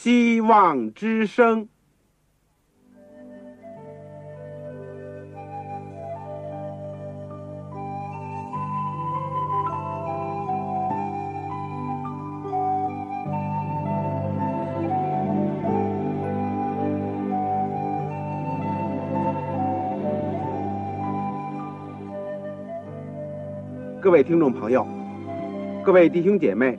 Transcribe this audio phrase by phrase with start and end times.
[0.00, 1.66] 希望之声。
[24.00, 24.86] 各位听众朋友，
[25.84, 26.78] 各位弟兄姐妹，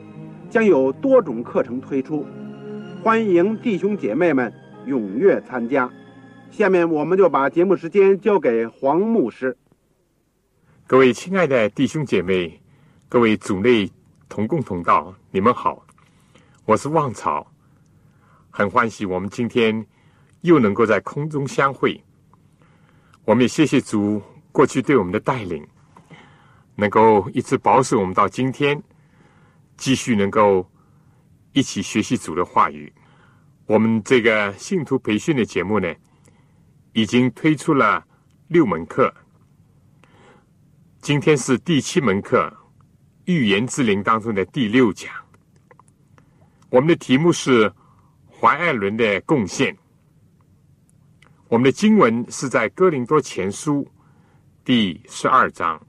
[0.51, 2.27] 将有多种课程推出，
[3.01, 4.53] 欢迎弟兄姐妹们
[4.85, 5.89] 踊跃参加。
[6.51, 9.57] 下面我们就把节目时间交给黄牧师。
[10.85, 12.61] 各位亲爱的弟兄姐妹，
[13.07, 13.89] 各位组内
[14.27, 15.85] 同工同道，你们好，
[16.65, 17.49] 我是旺草，
[18.49, 19.85] 很欢喜我们今天
[20.41, 22.03] 又能够在空中相会。
[23.23, 25.65] 我们也谢谢主过去对我们的带领。
[26.75, 28.81] 能够一直保守我们到今天，
[29.81, 30.71] 继续能够
[31.53, 32.93] 一起学习主的话语。
[33.65, 35.91] 我们这个信徒培训的节目呢，
[36.93, 38.05] 已经推出了
[38.47, 39.11] 六门课。
[41.01, 42.47] 今天是第七门课
[43.25, 45.11] 《预言之灵》当中的第六讲。
[46.69, 47.73] 我们的题目是
[48.29, 49.75] 怀艾伦的贡献。
[51.47, 53.89] 我们的经文是在哥林多前书
[54.63, 55.81] 第十二章。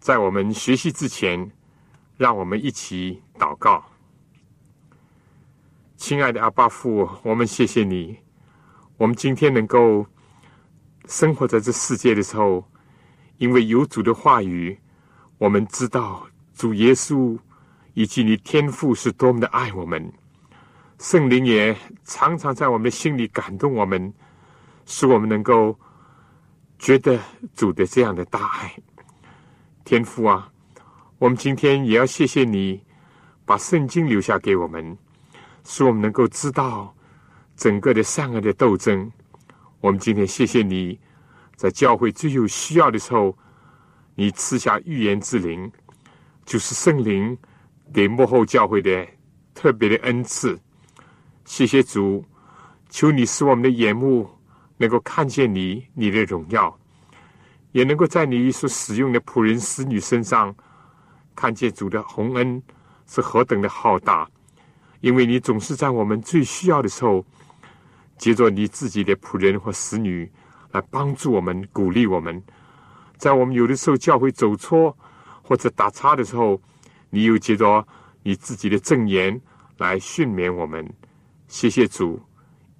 [0.00, 1.48] 在我们学习之前，
[2.20, 3.82] 让我们一起祷告。
[5.96, 8.18] 亲爱的阿巴父，我们谢谢你。
[8.98, 10.04] 我们今天能够
[11.06, 12.62] 生活在这世界的时候，
[13.38, 14.78] 因为有主的话语，
[15.38, 17.38] 我们知道主耶稣
[17.94, 20.12] 以及你天父是多么的爱我们。
[20.98, 24.12] 圣灵也常常在我们的心里感动我们，
[24.84, 25.74] 使我们能够
[26.78, 27.18] 觉得
[27.54, 28.76] 主的这样的大爱。
[29.86, 30.52] 天父啊，
[31.20, 32.82] 我们今天也要谢谢你，
[33.44, 34.96] 把圣经留下给我们，
[35.64, 36.96] 使我们能够知道
[37.54, 39.12] 整个的善恶的斗争。
[39.82, 40.98] 我们今天谢谢你，
[41.56, 43.36] 在教会最有需要的时候，
[44.14, 45.70] 你赐下预言之灵，
[46.46, 47.36] 就是圣灵
[47.92, 49.06] 给幕后教会的
[49.54, 50.58] 特别的恩赐。
[51.44, 52.24] 谢谢主，
[52.88, 54.26] 求你使我们的眼目
[54.78, 56.74] 能够看见你，你的荣耀。
[57.72, 60.56] 也能够在你所使用的仆人、使女身上
[61.40, 62.62] 看见主的洪恩
[63.06, 64.28] 是何等的浩大，
[65.00, 67.24] 因为你总是在我们最需要的时候，
[68.18, 70.30] 借着你自己的仆人或使女
[70.72, 72.42] 来帮助我们、鼓励我们。
[73.16, 74.94] 在我们有的时候教会走错
[75.42, 76.60] 或者打岔的时候，
[77.08, 77.88] 你又借着
[78.22, 79.40] 你自己的证言
[79.78, 80.86] 来训勉我们。
[81.48, 82.20] 谢谢主，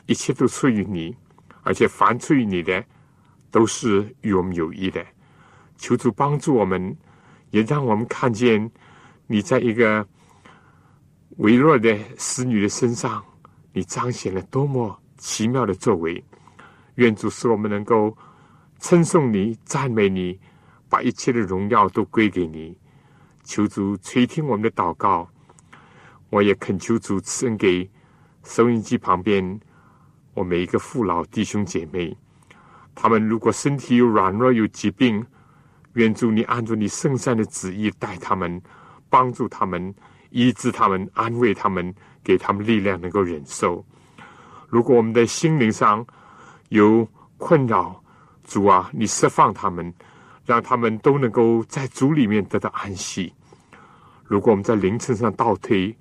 [0.04, 1.16] 一切都出于你，
[1.62, 2.84] 而且凡出于你的。
[3.50, 5.04] 都是与我们有益的，
[5.76, 6.96] 求主帮助我们，
[7.50, 8.70] 也让我们看见
[9.26, 10.06] 你在一个
[11.36, 13.24] 微弱的使女的身上，
[13.72, 16.22] 你彰显了多么奇妙的作为。
[16.96, 18.16] 愿主使我们能够
[18.78, 20.38] 称颂你、赞美你，
[20.88, 22.76] 把一切的荣耀都归给你。
[23.42, 25.28] 求主垂听我们的祷告，
[26.28, 27.90] 我也恳求主赐恩给
[28.44, 29.58] 收音机旁边
[30.34, 32.16] 我每一个父老弟兄姐妹。
[32.94, 35.24] 他们如果身体有软弱、有疾病，
[35.94, 38.60] 愿主你按照你圣善的旨意带他们，
[39.08, 39.94] 帮助他们，
[40.30, 43.84] 医治他们，安慰他们，给他们力量，能够忍受。
[44.68, 46.06] 如果我们的心灵上
[46.68, 47.06] 有
[47.36, 48.02] 困扰，
[48.44, 49.92] 主啊，你释放他们，
[50.44, 53.32] 让他们都能够在主里面得到安息。
[54.24, 55.96] 如果我们在灵程上倒退，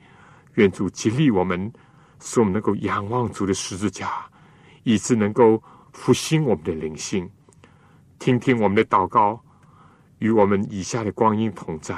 [0.53, 1.71] 愿主激励我们，
[2.19, 4.25] 使我们能够仰望主的十字架，
[4.83, 5.61] 以致能够。
[5.91, 7.27] 复兴我们的灵性，
[8.19, 9.43] 听听我们的祷告，
[10.19, 11.97] 与我们以下的光阴同在。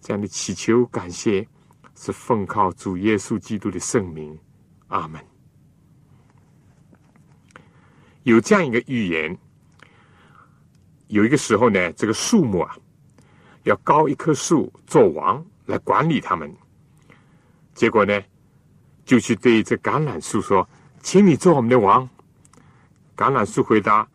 [0.00, 1.46] 这样的祈求感谢，
[1.94, 4.38] 是奉靠主耶稣基督的圣名。
[4.88, 5.20] 阿门。
[8.22, 9.36] 有这样一个预言：
[11.08, 12.76] 有一个时候呢，这个树木啊，
[13.64, 16.54] 要高一棵树做王来管理他们。
[17.74, 18.22] 结果呢，
[19.04, 20.68] 就去对这橄榄树说
[21.02, 22.08] ：“请你做我们的王。”
[23.16, 24.06] 橄榄树回答：“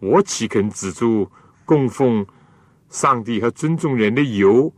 [0.00, 1.30] 我岂肯止住
[1.64, 2.26] 供奉
[2.94, 4.72] 上帝和尊重人的油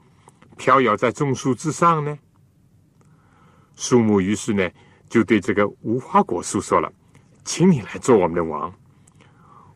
[0.56, 2.18] 飘摇在众树之上呢？”
[3.76, 4.66] 树木于是呢，
[5.06, 6.90] 就对这个无花果树说了
[7.44, 8.72] ：“请你来做我们的王。”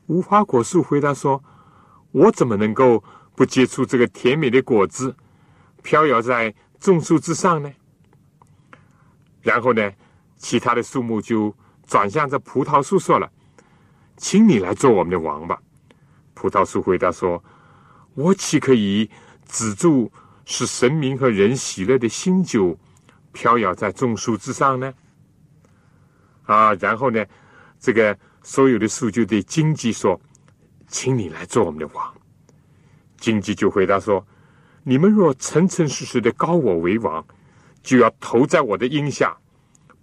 [0.08, 1.44] 无花果树回答说
[2.12, 3.04] ：“我怎么能够
[3.36, 5.14] 不结出这个甜美的果子，
[5.82, 7.70] 飘摇在众树之上呢？”
[9.42, 9.92] 然后呢，
[10.38, 11.54] 其他的树木就
[11.86, 13.30] 转向这葡萄树说了
[14.16, 15.60] ：“请你来做我们的王吧。”
[16.32, 17.44] 葡萄树回答说
[18.14, 19.10] ：“我岂可以
[19.46, 20.10] 止住
[20.44, 22.78] 使神明和人喜乐的新酒？”
[23.32, 24.92] 飘摇在众树之上呢，
[26.42, 27.24] 啊，然后呢，
[27.78, 30.20] 这个所有的树就对荆棘说
[30.88, 32.12] ：“请你来做我们的王。”
[33.18, 34.26] 荆棘就回答说
[34.82, 37.24] ：“你们若诚诚实实的高我为王，
[37.84, 39.28] 就要投在我的荫下；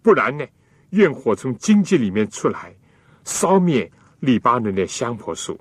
[0.02, 0.46] 不然呢，
[0.92, 2.74] 愿火从荆棘里面出来，
[3.26, 5.60] 烧灭黎巴嫩的香柏树。”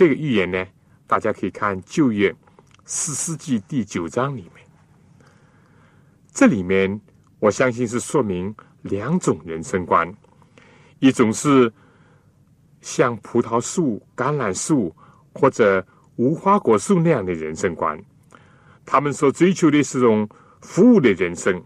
[0.00, 0.66] 这个预言呢，
[1.06, 2.34] 大家可以看旧约
[2.86, 4.66] 四世纪第九章里面。
[6.32, 6.98] 这里面，
[7.38, 10.10] 我相信是说明两种人生观：
[11.00, 11.70] 一种是
[12.80, 14.96] 像葡萄树、橄榄树
[15.34, 15.86] 或者
[16.16, 18.02] 无花果树那样的人生观，
[18.86, 20.26] 他们所追求的是种
[20.62, 21.62] 服务的人生，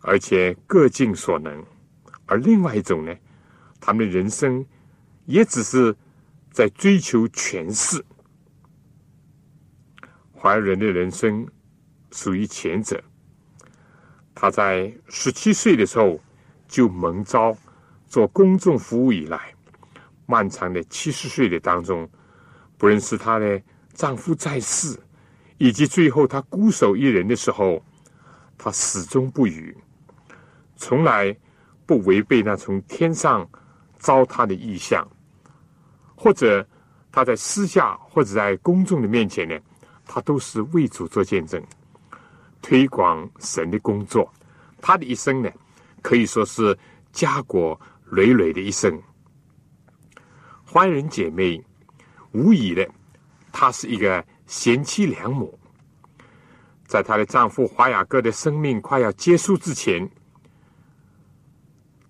[0.00, 1.62] 而且各尽所能；
[2.26, 3.14] 而另外一种呢，
[3.78, 4.66] 他们的人生
[5.26, 5.94] 也只是
[6.56, 8.02] 在追求权势。
[10.40, 11.46] 怀仁的人生。
[12.12, 13.02] 属于前者，
[14.34, 16.18] 他在十七岁的时候
[16.66, 17.54] 就蒙召
[18.06, 19.54] 做公众服务以来，
[20.24, 22.08] 漫长的七十岁的当中，
[22.78, 23.60] 不论是她的
[23.92, 24.98] 丈夫在世，
[25.58, 27.84] 以及最后她孤守一人的时候，
[28.56, 29.76] 她始终不渝，
[30.76, 31.36] 从来
[31.84, 33.46] 不违背那从天上
[33.98, 35.06] 招她的意向，
[36.16, 36.66] 或者
[37.12, 39.56] 他在私下或者在公众的面前呢，
[40.06, 41.62] 他都是为主做见证。
[42.62, 44.32] 推广神的工作，
[44.80, 45.50] 他的一生呢，
[46.02, 46.76] 可以说是
[47.12, 47.78] 家国
[48.10, 49.00] 累累的一生。
[50.64, 51.62] 华人姐妹，
[52.32, 52.88] 无疑的，
[53.52, 55.56] 她是一个贤妻良母。
[56.86, 60.10] 在她的丈夫华雅哥的生命快要结束之前，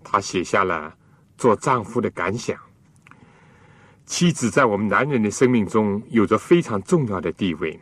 [0.03, 0.95] 她写下了
[1.37, 2.59] 做丈夫的感想。
[4.07, 7.79] 妻子在我们男人的生命中有着非常重要的地位，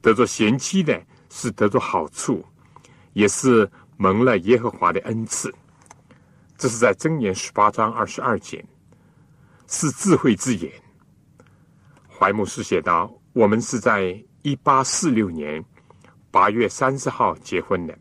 [0.00, 0.98] 得着贤妻的。
[1.30, 2.42] 是得着好处，
[3.12, 5.54] 也是蒙了耶和华的恩赐。
[6.56, 8.64] 这是在箴言十八章二十二节，
[9.66, 10.72] 是智慧之言。
[12.08, 15.62] 怀牧师写道：“我们是在一八四六年
[16.30, 17.96] 八月三十号结婚的。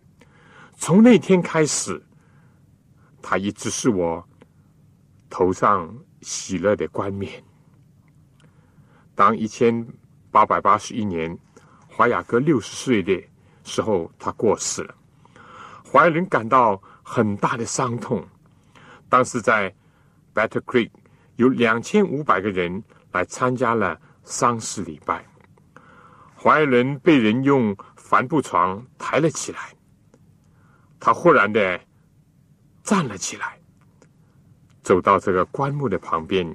[0.77, 2.01] 从那天开始，
[3.21, 4.25] 他一直是我
[5.29, 7.43] 头上喜乐的冠冕。
[9.17, 9.85] 当一千
[10.31, 11.37] 八百八十一年。”
[11.89, 13.27] 华雅哥六十岁的
[13.63, 14.93] 时候，他过世了。
[15.91, 18.23] 怀仁感到很大的伤痛。
[19.09, 19.73] 当时在
[20.35, 20.91] Battle Creek
[21.37, 22.83] 有两千五百个人
[23.13, 25.25] 来参加了丧事礼拜。
[26.39, 29.73] 怀仁被人用帆布床抬了起来，
[30.99, 31.81] 他忽然的
[32.83, 33.57] 站了起来，
[34.83, 36.47] 走到这个棺木的旁边，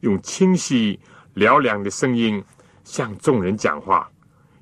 [0.00, 0.98] 用清晰
[1.38, 2.44] 嘹亮的声音
[2.84, 4.10] 向众人讲话。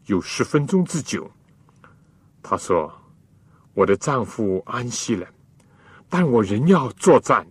[0.07, 1.29] 有十分钟之久，
[2.41, 2.93] 他说
[3.75, 5.27] ：“我的丈夫安息了，
[6.09, 7.45] 但我仍要作战，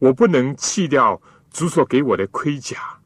[0.00, 2.98] 我不能弃掉主所给我的盔甲。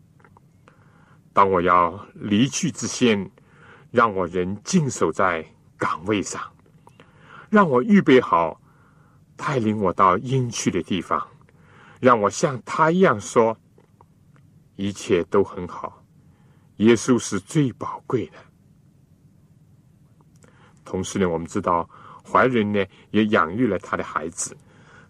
[1.34, 3.30] 当我要离去之先，
[3.90, 5.44] 让我仍静守在
[5.76, 6.40] 岗位上，
[7.50, 8.58] 让我预备好
[9.36, 11.28] 带领我到阴去的地方，
[12.00, 13.54] 让我像他一样说，
[14.80, 16.02] 一切都很好。
[16.76, 18.38] 耶稣是最宝贵的。”
[20.82, 21.88] 同时呢，我们知道
[22.24, 24.56] 怀仁呢也养育了他的孩子，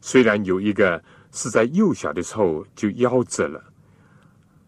[0.00, 3.62] 虽然有一个是在幼小的时候就夭折了，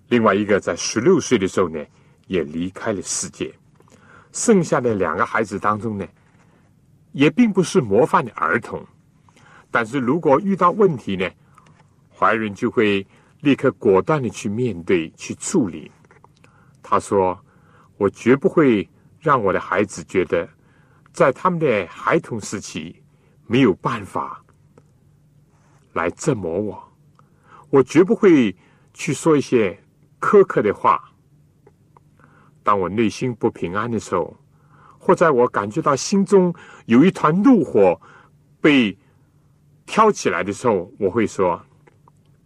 [0.08, 1.84] 另外一个在十六岁的时候呢
[2.28, 3.52] 也离开了世界，
[4.32, 6.06] 剩下的两个孩子当中呢，
[7.12, 8.82] 也并不是模范的儿童，
[9.70, 11.28] 但是如果遇到问题呢，
[12.16, 13.06] 怀仁就会
[13.42, 15.92] 立刻果断的去面对去处理。
[16.82, 17.38] 他说
[17.96, 18.88] ：“我绝不会
[19.20, 20.48] 让我的孩子觉得。”
[21.12, 23.02] 在他们的孩童时期，
[23.46, 24.42] 没有办法
[25.92, 26.92] 来折磨我，
[27.68, 28.56] 我绝不会
[28.94, 29.78] 去说一些
[30.18, 31.12] 苛刻的话。
[32.62, 34.34] 当我内心不平安的时候，
[34.98, 36.54] 或在我感觉到心中
[36.86, 38.00] 有一团怒火
[38.58, 38.96] 被
[39.84, 41.62] 挑起来的时候，我会说：“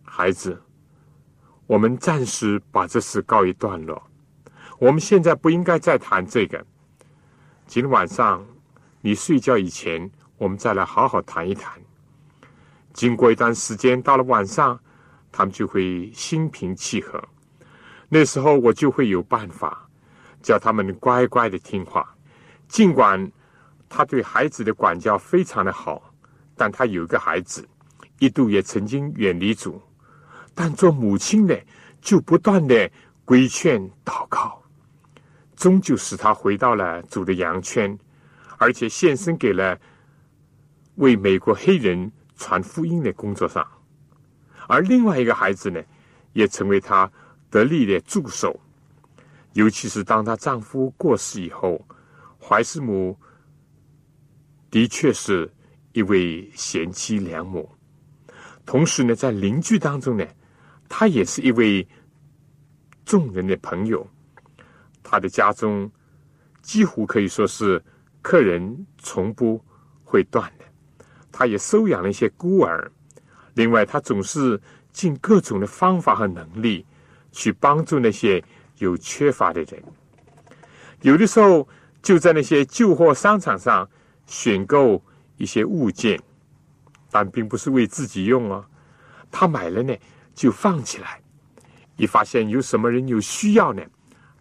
[0.03, 0.61] 孩子，
[1.67, 4.03] 我们暂时把这事告一段落。
[4.79, 6.65] 我们现在不应该再谈这个。
[7.67, 8.45] 今天晚上。”
[9.03, 11.73] 你睡觉以前，我们再来好好谈一谈。
[12.93, 14.77] 经过一段时间，到了晚上，
[15.31, 17.23] 他们就会心平气和。
[18.09, 19.89] 那时候，我就会有办法
[20.43, 22.13] 叫他们乖乖的听话。
[22.67, 23.31] 尽管
[23.89, 26.13] 他对孩子的管教非常的好，
[26.57, 27.65] 但他有一个孩子，
[28.19, 29.81] 一度也曾经远离主，
[30.57, 31.63] 但做母亲的
[32.01, 32.91] 就不断的
[33.27, 34.63] 规劝祷告，
[35.55, 37.97] 终究使他回到了主的羊圈，
[38.57, 39.79] 而且献身给了
[40.95, 43.65] 为美国黑人传福音的工作上。
[44.67, 45.81] 而另外一个孩子呢，
[46.33, 47.09] 也成为他
[47.51, 48.59] 得力的助手，
[49.53, 51.87] 尤其是当她丈夫过世以后。
[52.39, 53.19] 怀斯母
[54.71, 55.53] 的确是
[55.93, 57.69] 一位贤妻良母，
[58.65, 60.25] 同时呢，在邻居当中呢，
[60.89, 61.87] 他也是一位
[63.05, 64.07] 众人的朋友。
[65.03, 65.91] 他的家中
[66.63, 67.83] 几乎可以说是
[68.23, 69.63] 客人从不
[70.03, 70.65] 会断的。
[71.31, 72.91] 他也收养了一些孤儿，
[73.55, 74.61] 另外，他总是
[74.93, 76.85] 尽各种的方法和能力
[77.33, 78.43] 去帮助那些
[78.79, 79.83] 有缺乏的人。
[81.03, 81.69] 有的时候。
[82.03, 83.89] 就在那些旧货商场上
[84.27, 85.03] 选购
[85.39, 86.17] 一些物件，
[87.11, 88.65] 但并不是为自己用啊。
[89.29, 89.93] 他买了呢，
[90.37, 91.21] 就放起来。
[91.97, 93.83] 一发现有什么人有需要呢，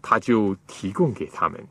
[0.01, 1.67] 他就提供给他们。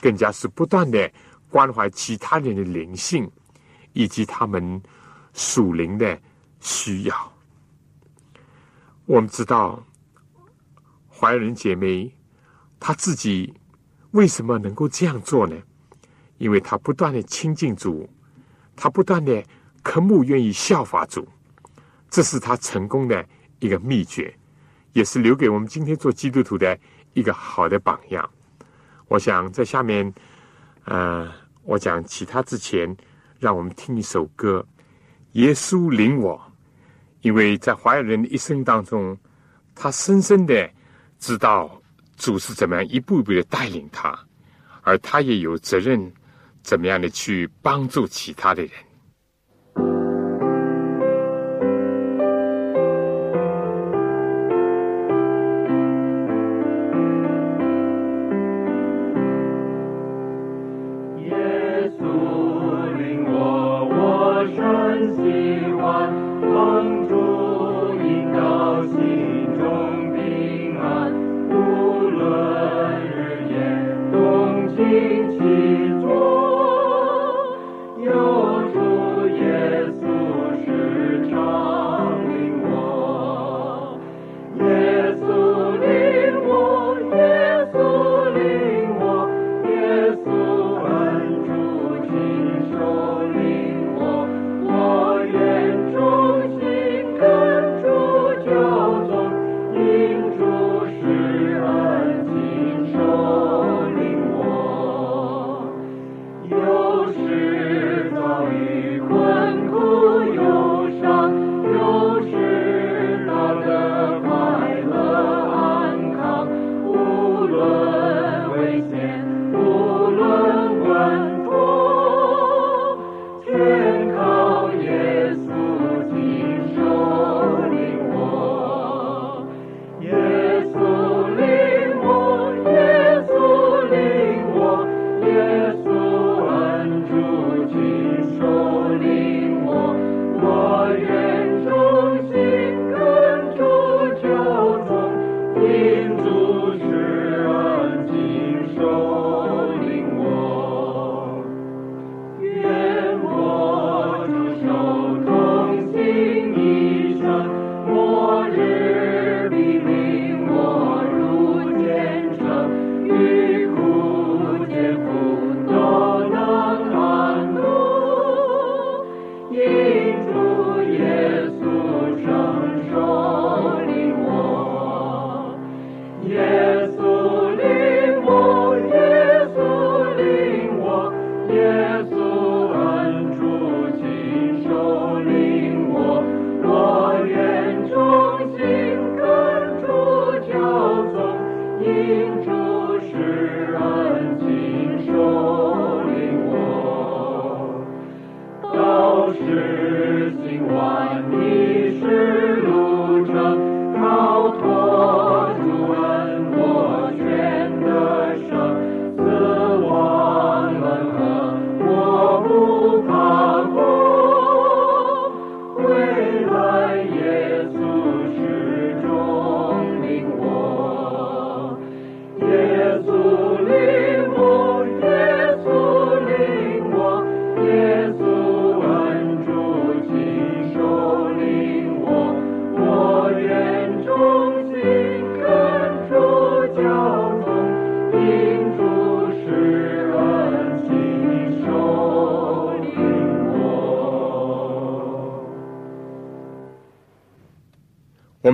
[0.00, 1.08] 更加是不断的
[1.48, 3.30] 关怀其他人的灵性
[3.92, 4.82] 以及他们
[5.32, 6.20] 属灵的
[6.58, 7.32] 需要。
[9.04, 9.80] 我们知道，
[11.08, 12.12] 怀仁姐妹
[12.80, 13.54] 她自己。
[14.12, 15.56] 为什么能够这样做呢？
[16.36, 18.06] 因为她不断的亲近主，
[18.76, 19.42] 她不断的
[19.82, 21.26] 渴慕愿意效法主，
[22.12, 23.26] 这是他成功的
[23.58, 24.32] 一个秘诀，
[24.92, 26.78] 也是留给我们今天做基督徒的
[27.14, 28.30] 一个好的榜样。
[29.08, 30.12] 我想在下面，
[30.84, 32.94] 呃，我讲其他之前，
[33.38, 34.62] 让我们听一首歌，
[35.32, 36.36] 《耶稣领我》，
[37.22, 39.16] 因为在华人的一生当中，
[39.74, 40.70] 他深深的
[41.18, 41.80] 知道。
[42.18, 44.16] 主是怎么样一步一步的带领他，
[44.82, 46.12] 而他也有责任，
[46.62, 48.70] 怎么样的去帮助其他的人。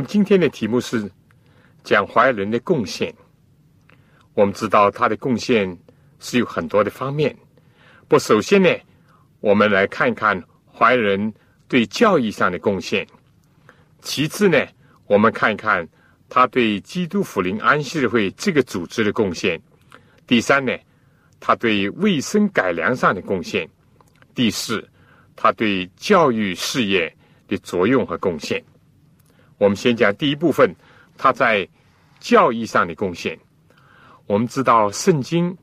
[0.09, 1.07] 今天的题目是
[1.85, 3.15] 讲怀仁的贡献。
[4.33, 5.79] 我们知道他的贡献
[6.19, 7.37] 是有很多的方面。
[8.09, 8.71] 不，首先呢，
[9.41, 11.31] 我们来看一看怀仁
[11.69, 13.07] 对教义上的贡献。
[14.01, 14.67] 其次呢，
[15.07, 15.87] 我们看一看
[16.31, 19.61] 他对基督福临安息会这个组织的贡献。
[20.27, 20.75] 第三呢，
[21.39, 23.69] 他对卫生改良上的贡献。
[24.35, 24.83] 第四，
[25.37, 27.15] 他对教育事业
[27.47, 28.65] 的作用和贡献。
[29.59, 30.75] 我们先讲第一部分，
[31.17, 31.69] 他在
[32.21, 33.39] 教义上的贡献。
[34.27, 35.57] 我们知道圣经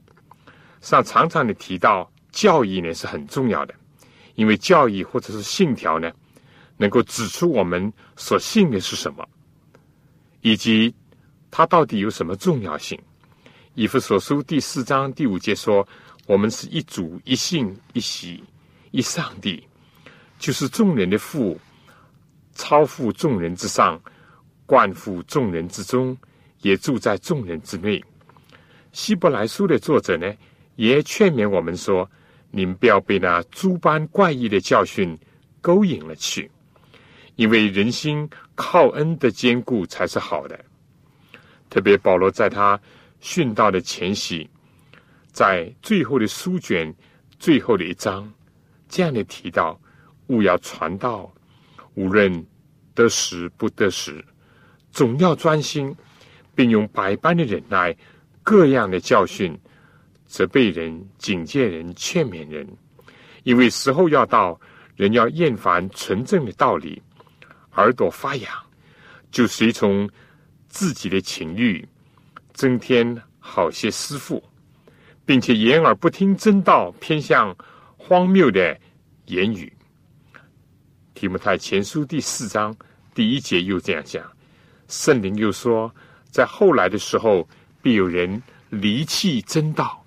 [0.82, 3.74] 上常常的提到教义呢是很重要的，
[4.36, 6.12] 因为教义或者是信条呢，
[6.78, 9.26] 能够指出我们所信的是什么，
[10.42, 10.94] 以及
[11.50, 13.00] 它到底有什么重要性。
[13.76, 15.88] 以弗所书第四章第五节说
[16.28, 18.44] ：“我们是一主、一信、一喜、
[18.92, 19.66] 一上帝，
[20.40, 21.58] 就是众人的父。”
[22.56, 24.02] 超乎众人之上，
[24.66, 26.18] 冠乎众人之中，
[26.62, 28.04] 也住在众人之内。
[28.92, 30.34] 希伯来书的作者呢，
[30.78, 32.10] 也劝勉我们说：
[32.50, 35.18] 您不要被那诸般怪异的教训
[35.62, 36.50] 勾引了去，
[37.36, 40.58] 因为人心靠恩的坚固才是好的。
[41.70, 42.80] 特别保罗在他
[43.22, 44.50] 殉道的前夕，
[45.34, 46.96] 在最后的书卷
[47.38, 48.32] 最后的一章，
[48.88, 49.78] 这样的提到：
[50.28, 51.30] 勿要传道。
[51.96, 52.46] 无论
[52.94, 54.24] 得时不得时，
[54.92, 55.94] 总要专心，
[56.54, 57.96] 并用百般的忍耐、
[58.44, 59.58] 各样的教训，
[60.26, 62.68] 责备人、警戒人、劝勉人。
[63.44, 64.60] 因为时候要到，
[64.96, 67.02] 人要厌烦纯正的道理，
[67.74, 68.52] 耳朵发痒，
[69.32, 70.10] 就随从
[70.68, 71.88] 自己的情欲，
[72.54, 74.44] 增添好些师傅，
[75.26, 77.56] 并且言而不听真道，偏向
[77.98, 78.78] 荒谬的
[79.26, 79.72] 言语。
[81.16, 82.76] 提摩太前书第四章
[83.14, 84.22] 第一节又这样讲：
[84.90, 85.90] 圣灵又说，
[86.30, 87.48] 在后来的时候，
[87.82, 90.04] 必有人离弃真道，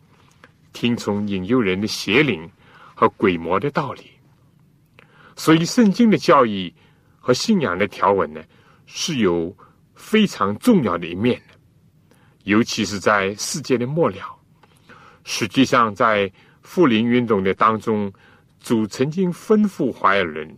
[0.75, 2.49] 听从引诱人的邪灵
[2.95, 4.03] 和鬼魔的道理。
[5.35, 6.73] 所以，圣经的教义
[7.19, 8.43] 和信仰的条文呢，
[8.85, 9.57] 是有
[9.95, 11.55] 非常重要的一面的。
[12.45, 14.39] 尤其是在世界的末了，
[15.25, 18.13] 实际上在富林运动的当中，
[18.61, 20.55] 主曾经吩咐怀尔人。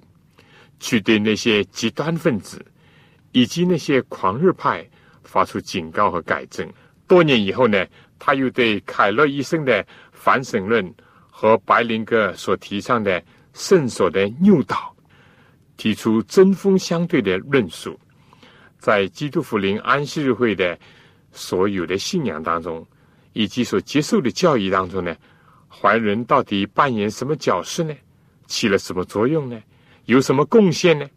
[0.81, 2.61] 去对那些极端分子
[3.31, 4.85] 以及那些狂热派
[5.23, 6.69] 发出警告和改正。
[7.07, 7.87] 多年以后呢，
[8.19, 10.93] 他又对凯勒医生的反省论
[11.31, 14.95] 和白灵格所提倡的圣所的诱导
[15.77, 17.99] 提出针锋相对的论述。
[18.79, 20.79] 在基督福临安息日会的
[21.33, 22.87] 所有的信仰当中，
[23.33, 25.15] 以及所接受的教义当中呢，
[25.69, 27.95] 怀仁到底扮演什么角色呢？
[28.47, 29.61] 起了什么作用呢？
[30.11, 31.09] 有什么贡献呢？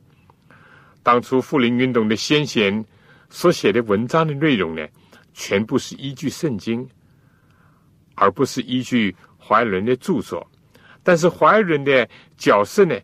[1.02, 2.86] 当初富林运动的先贤
[3.28, 4.88] 所写的文章的内容呢，
[5.34, 6.88] 全部是依据圣经，
[8.14, 10.48] 而不是依据怀尔人的著作。
[11.02, 12.96] 但是怀尔人的角色呢，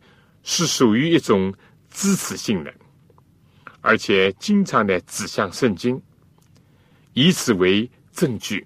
[0.44, 1.52] 是属于一种
[1.90, 2.72] 支持性的，
[3.82, 6.00] 而且经常的指向圣经，
[7.14, 8.64] 以此为证据。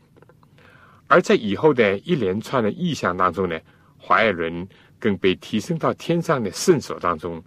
[1.08, 3.58] 而在以后的一连串的意象当中呢，
[3.98, 4.68] 怀尔人。
[5.04, 7.44] 更被提升到天上的圣所当中，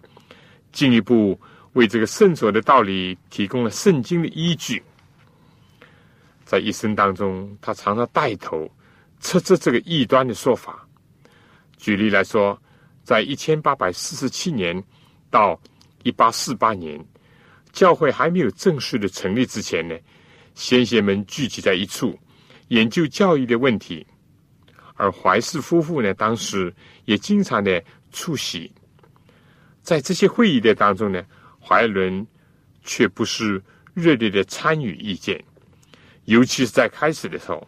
[0.71, 1.39] 进一步
[1.73, 4.83] 为这个圣所的道理提供了圣经的依据。
[6.45, 8.69] 在一生当中，他常常带头
[9.21, 10.87] 斥责这个异端的说法。
[11.77, 12.61] 举例来说，
[13.03, 14.83] 在一千八百四十七年
[15.31, 15.59] 到
[16.03, 17.03] 一八四八年，
[17.73, 19.97] 教会还没有正式的成立之前呢，
[20.53, 22.15] 先贤们聚集在一处，
[22.67, 24.05] 研究教育的问题。
[24.97, 26.73] 而怀氏夫妇呢，当时
[27.05, 27.81] 也经常的
[28.11, 28.71] 出席，
[29.81, 31.23] 在这些会议的当中呢，
[31.63, 32.25] 怀伦
[32.83, 35.41] 却不是热烈的参与意见，
[36.25, 37.65] 尤其是在开始的时候，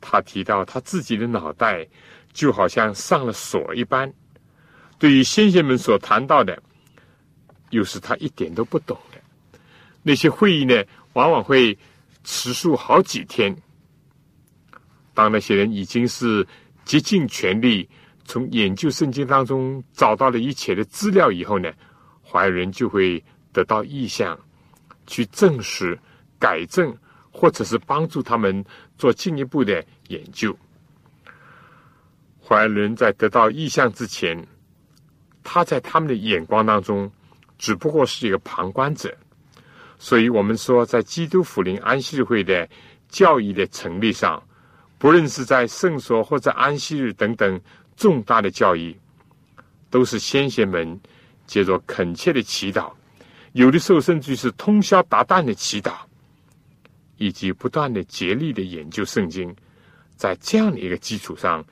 [0.00, 1.86] 他提到他自己的脑袋
[2.32, 4.12] 就好像上了锁一般，
[4.98, 6.60] 对于先贤们所谈到的，
[7.70, 9.20] 又是他一点都不懂的。
[10.02, 10.82] 那些会议呢，
[11.12, 11.76] 往往会
[12.24, 13.54] 持续好几天。
[15.18, 16.46] 当那些人已经是
[16.84, 17.88] 竭尽全力
[18.24, 21.72] 从研究圣经当中找到了一切的资料以后呢，
[22.24, 23.20] 怀仁就会
[23.52, 24.38] 得到意向，
[25.08, 25.98] 去证实、
[26.38, 26.96] 改正，
[27.32, 28.64] 或者是帮助他们
[28.96, 30.56] 做进一步的研究。
[32.40, 34.46] 怀仁在得到意向之前，
[35.42, 37.10] 他在他们的眼光当中
[37.58, 39.12] 只不过是一个旁观者，
[39.98, 42.68] 所以我们说，在基督福临安息会的
[43.08, 44.40] 教义的成立上。
[44.98, 47.60] 不论是在圣所或者安息日等等
[47.96, 48.96] 重大的教义，
[49.90, 51.00] 都是先贤们
[51.46, 52.92] 借着恳切的祈祷，
[53.52, 55.94] 有的时候甚至是通宵达旦的祈祷，
[57.16, 59.54] 以及不断的竭力的研究圣经，
[60.16, 61.64] 在这样的一个基础上，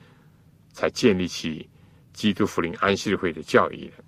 [0.71, 1.69] 才建立起
[2.13, 4.03] 基督福临安息日会的教义的。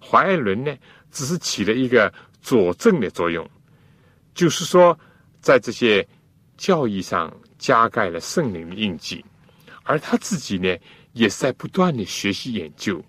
[0.00, 0.74] 怀爱伦呢，
[1.10, 3.48] 只是起了一个佐证的作用，
[4.34, 4.98] 就是说，
[5.40, 6.06] 在这些
[6.56, 9.24] 教义上加盖了圣灵的印记，
[9.84, 10.76] 而他自己呢，
[11.12, 13.00] 也是在不断的学习研究。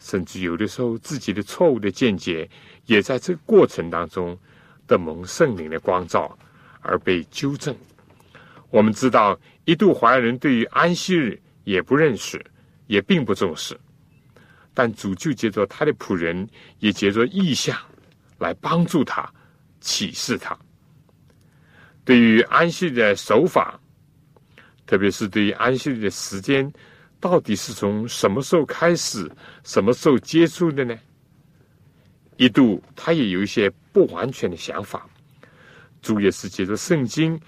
[0.00, 2.50] 甚至有的时候，自己的错误的见解
[2.86, 4.36] 也在这个过程当中
[4.88, 6.36] 的蒙圣灵的光照
[6.80, 7.72] 而被纠正。
[8.70, 12.44] 我们知道，一度华人对于安息日也不认识，
[12.88, 13.78] 也并不重视，
[14.74, 16.48] 但主就借着他的仆人，
[16.80, 17.78] 也借着意象
[18.38, 19.32] 来帮助他、
[19.80, 20.58] 启示他。
[22.08, 23.78] 对于安息的手法，
[24.86, 26.72] 特别是对于安息的时间。
[27.20, 29.30] 到底是从什么时候开始，
[29.62, 30.98] 什么时候接触的呢？
[32.38, 35.06] 一度他也有一些不完全的想法，
[36.00, 37.38] 主也是借着圣经、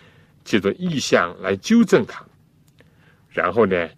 [0.44, 2.22] 借着意象来纠正他，
[3.30, 3.88] 然后呢，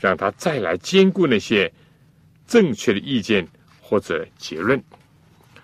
[0.00, 1.72] 让他再来兼顾那些
[2.48, 3.46] 正确的意见
[3.80, 4.82] 或者结论。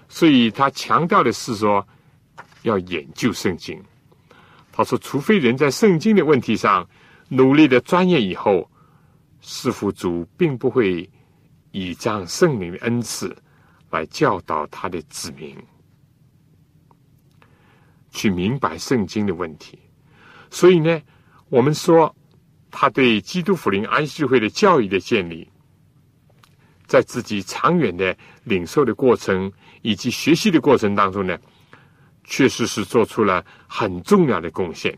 [0.08, 1.84] 所以他强调的是说，
[2.62, 3.82] 要研究圣经。
[4.78, 6.88] 他说，除非人在圣经的问题上
[7.28, 8.70] 努力的钻研以后。
[9.40, 11.08] 师傅主并不会
[11.70, 13.34] 倚仗圣灵的恩赐
[13.88, 15.56] 来教导他的子民
[18.10, 19.78] 去明白圣经的问题，
[20.50, 21.00] 所以呢，
[21.50, 22.14] 我们说
[22.68, 25.48] 他对基督福临安息会的教育的建立，
[26.88, 29.50] 在自己长远的领受的过程
[29.82, 31.38] 以及学习的过程当中呢，
[32.30, 34.96] 确实是做出了很重要的贡献，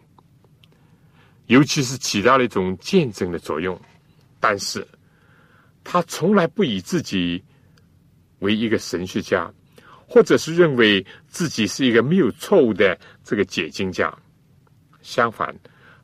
[1.46, 3.80] 尤其是起到了一种见证的作用。
[4.40, 4.86] 但是，
[5.84, 7.42] 他从来不以自己
[8.40, 9.48] 为一个神学家，
[10.08, 14.12] 或者是认为自己是一个没有错误的这个解经家。
[15.00, 15.54] 相反，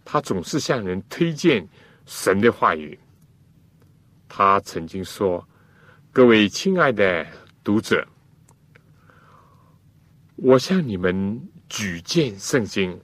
[0.05, 1.67] 他总是向人推荐
[2.07, 2.97] 神的话语。
[4.29, 5.47] 他曾经说
[6.13, 7.27] ：“各位亲爱的
[7.65, 8.07] 读者，
[10.37, 12.99] 我向你们举荐圣经，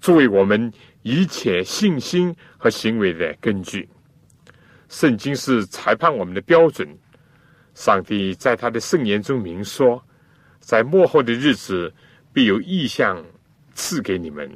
[0.00, 3.88] 作为我们一切信心和行为的根据。”
[4.88, 6.88] 圣经是裁判我们的标准。
[7.74, 10.02] 上帝在他的圣言中明说，
[10.60, 11.92] 在末后的日子
[12.32, 13.22] 必有异象
[13.74, 14.50] 赐给你们，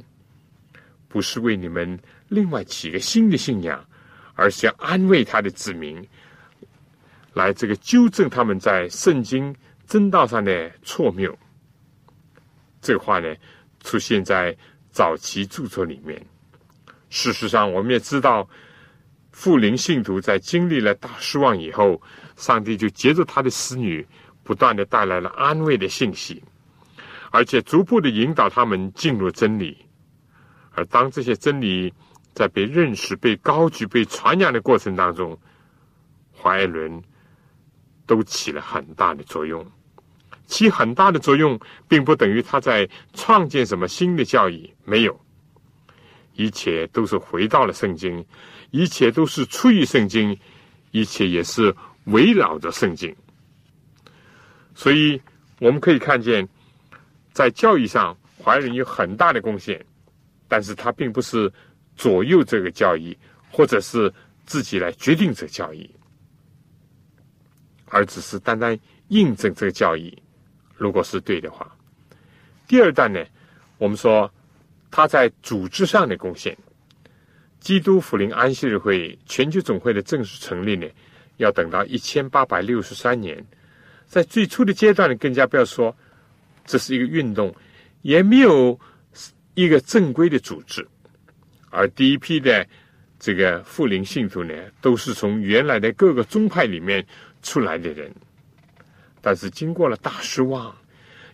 [1.07, 3.85] 不是为你们另外起个新的信仰，
[4.35, 6.03] 而是要安慰他的子民，
[7.35, 9.55] 来这个纠正他们在圣经
[9.87, 11.37] 真道上的错谬。
[12.81, 13.35] 这话呢，
[13.83, 14.57] 出现在
[14.91, 16.21] 早期著作里面。
[17.09, 18.49] 事实上，我们也知道。
[19.33, 22.03] 富灵信徒在经历了大失望以后，
[22.35, 24.07] 上帝就接着他的使女，
[24.43, 26.43] 不断的带来了安慰的信息，
[27.31, 29.79] 而且逐步的引导他们进入真理。
[30.73, 31.95] 而当这些真理
[32.35, 35.39] 在被认识、被高举、被传扬的过程当中，
[36.37, 37.01] 怀爱伦
[38.07, 39.65] 都起了很大的作用。
[40.51, 41.59] 起很大的作用，
[41.89, 45.19] 并不等于他在创建什么新的教义，没有，
[46.35, 48.23] 一切都是回到了圣经。
[48.73, 50.39] 一切都是出于圣经，
[50.93, 53.13] 一切也是围绕着圣经。
[54.77, 55.21] 所以
[55.59, 56.49] 我们可以看见，
[57.33, 59.85] 在教育上，华人有很大的贡献，
[60.47, 61.53] 但是他并不是
[61.97, 63.17] 左右这个教义，
[63.51, 64.13] 或者是
[64.47, 65.91] 自己来决定这个教义，
[67.87, 70.17] 而只是单单印证这个教义，
[70.81, 71.71] 如果是对的话。
[72.67, 73.23] 第二段呢，
[73.77, 74.33] 我们说
[74.91, 76.57] 他在组织上的贡献。
[77.61, 80.87] 基督福临安息日会全球总会的正式成立呢，
[81.37, 83.45] 要等到一千八百六十三年。
[84.07, 85.95] 在最初的阶段呢，更加不要说
[86.65, 87.55] 这是一个运动，
[88.01, 88.81] 也没有
[89.53, 90.89] 一个正规的组织。
[91.69, 92.67] 而第一批的
[93.19, 97.07] 这个复临信徒呢，都是从原来的各个宗派里面
[97.43, 98.11] 出来的人。
[99.21, 100.77] 但是经过了大失望，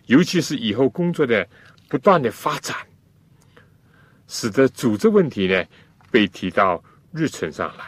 [0.05, 1.47] 尤其是以后工作的
[1.87, 2.75] 不断的发展，
[4.27, 5.63] 使得组织问题呢。
[6.09, 7.85] 被提到日程上来，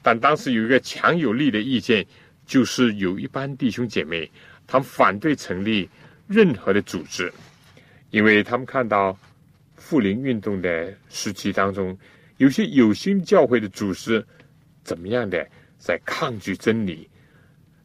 [0.00, 2.04] 但当时有一个强有力的意见，
[2.46, 4.28] 就是有一班弟兄姐妹，
[4.66, 5.86] 他们反对成立
[6.26, 7.30] 任何的组织，
[8.08, 9.16] 因为他们看到
[9.76, 11.96] 复临运动的时期当中，
[12.38, 14.26] 有些有心教会的组织
[14.82, 17.06] 怎么样的在抗拒真理，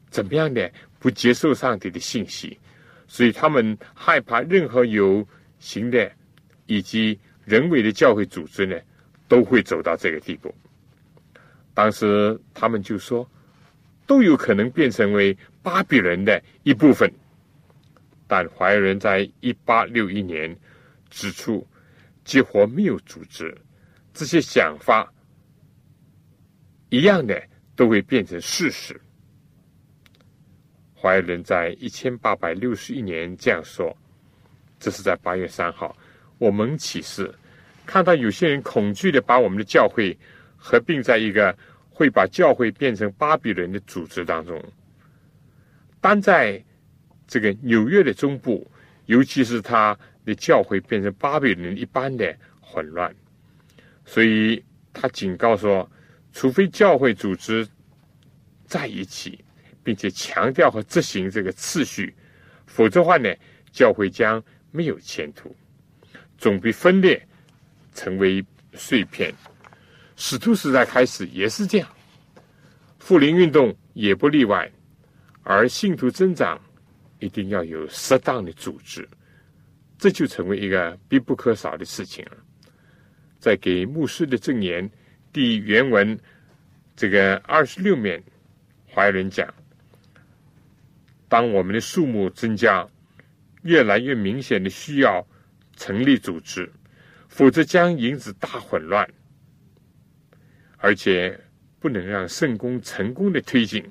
[0.08, 0.72] 怎么样的
[1.04, 2.58] 不接受上帝的信息，
[3.06, 6.10] 所以他们害怕任何有形的
[6.64, 8.74] 以及人为的教会组织呢。
[9.26, 10.54] 都会走到这个地步。
[11.72, 13.28] 当时他们就说，
[14.06, 17.10] 都有可能变成为巴比伦的一部分。
[18.26, 20.54] 但怀仁在一八六一年
[21.08, 21.66] 指出，
[22.24, 23.56] 几乎没有组织，
[24.12, 25.10] 这些想法
[26.90, 27.42] 一样的
[27.74, 29.00] 都会变成事实。
[31.04, 33.94] 怀仁在一千八百六十一年这样说
[34.80, 35.94] ：“这是在八月三号，
[36.38, 37.30] 我们启示
[37.84, 40.16] 看到有些人恐惧的把我们的教会
[40.56, 41.54] 合并在一个
[41.90, 44.58] 会把教会变成巴比伦的组织当中。
[46.00, 46.64] 单在
[47.26, 48.66] 这个纽约的中部，
[49.04, 53.14] 尤其是他的教会变成巴比伦一般的混乱，
[54.06, 54.64] 所以
[54.94, 55.86] 他警告说，
[56.32, 57.68] 除非教会组织
[58.64, 59.38] 在一起。”
[59.84, 62.12] 并且强调和执行这个次序，
[62.66, 63.32] 否则的话呢，
[63.70, 64.42] 教会将
[64.72, 65.54] 没有前途，
[66.38, 67.24] 总比分裂
[67.94, 69.32] 成为碎片。
[70.16, 71.88] 使徒时代开始也是这样，
[72.98, 74.68] 复临运动也不例外。
[75.42, 76.58] 而信徒增长
[77.18, 79.06] 一定要有适当的组织，
[79.98, 82.36] 这就成为一个必不可少的事情了。
[83.38, 84.90] 在给牧师的证言
[85.30, 86.18] 第原文
[86.96, 88.22] 这个二十六面，
[88.90, 89.52] 怀仁讲。
[91.34, 92.86] 当我们的数目增加，
[93.62, 95.26] 越来越明显的需要
[95.74, 96.72] 成立组织，
[97.28, 99.04] 否则将引致大混乱，
[100.76, 101.36] 而且
[101.80, 103.84] 不能让圣公成功的推进。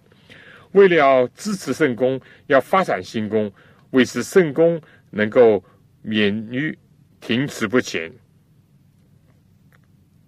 [0.71, 3.51] 为了要支持圣公，要发展新公，
[3.91, 5.61] 为使圣公能够
[6.01, 6.79] 免于
[7.19, 8.09] 停滞不前，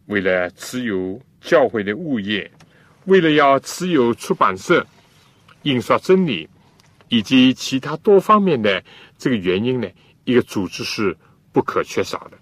[0.07, 2.51] 为了持有教会的物业，
[3.05, 4.85] 为了要持有出版社、
[5.61, 6.49] 印刷真理。
[7.07, 8.83] 以及其他多方面的
[9.17, 9.87] 这个原因呢，
[10.23, 11.15] 一个组织是
[11.51, 12.37] 不可缺少的。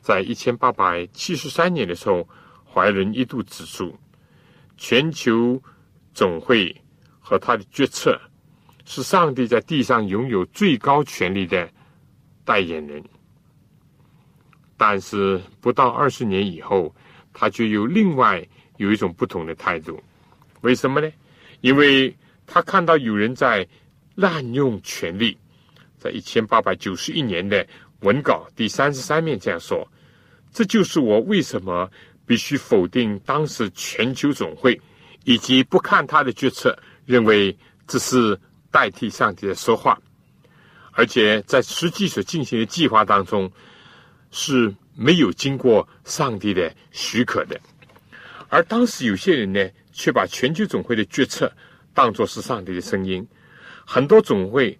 [0.00, 2.28] 在一千八百七十三年的时候，
[2.64, 3.92] 怀仁一度指出，
[4.76, 5.60] 全球
[6.14, 6.74] 总会
[7.18, 8.16] 和他的决策
[8.84, 11.68] 是上帝在地上拥有最高权力的
[12.44, 13.02] 代言人。
[14.76, 16.94] 但是不到二十年以后，
[17.32, 20.00] 他就有另外有一种不同的态度。
[20.60, 21.10] 为什么呢？
[21.60, 22.16] 因为。
[22.46, 23.66] 他看到有人在
[24.14, 25.36] 滥用权力，
[25.98, 27.66] 在一千八百九十一年的
[28.00, 29.86] 文稿第三十三面这样说
[30.54, 31.90] ：“这就是我为什么
[32.24, 34.80] 必须否定当时全球总会，
[35.24, 37.54] 以及不看他的决策，认为
[37.86, 38.38] 这是
[38.70, 40.00] 代替上帝的说话，
[40.92, 43.50] 而且在实际所进行的计划当中
[44.30, 47.60] 是没有经过上帝的许可的。
[48.48, 51.52] 而当时有些人呢，却把全球总会的决策。”
[51.96, 53.26] 当作是上帝的声音，
[53.86, 54.78] 很多总会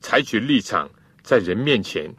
[0.00, 0.88] 采取立场，
[1.22, 2.10] 在人面前，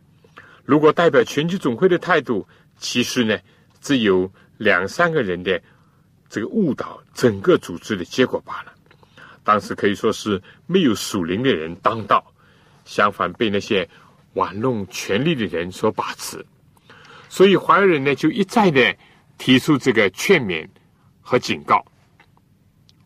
[0.63, 3.35] 如果代表全球总会的态度，其实呢，
[3.81, 5.59] 只有两三个人的
[6.29, 8.71] 这个误导整个组织的结果罢了。
[9.43, 12.23] 当时可以说是没有属灵的人当道，
[12.85, 13.89] 相反被那些
[14.33, 16.45] 玩弄权力的人所把持。
[17.27, 18.95] 所以怀仁呢，就一再的
[19.39, 20.69] 提出这个劝勉
[21.21, 21.83] 和警告。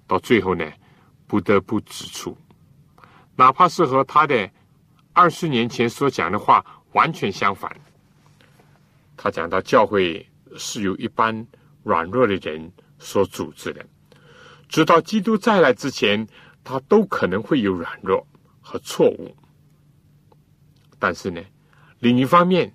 [0.07, 0.71] 到最后呢，
[1.27, 2.35] 不得不指出，
[3.35, 4.49] 哪怕是和他的
[5.13, 7.75] 二十年前所讲的话完全相反，
[9.17, 11.45] 他讲到教会是由一般
[11.83, 13.85] 软弱的人所组织的，
[14.69, 16.25] 直到基督再来之前，
[16.63, 18.25] 他都可能会有软弱
[18.61, 19.35] 和错误。
[20.97, 21.41] 但是呢，
[21.99, 22.73] 另一方面，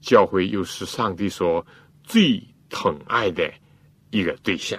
[0.00, 1.66] 教会又是上帝所
[2.04, 3.52] 最疼爱的
[4.10, 4.78] 一个对象。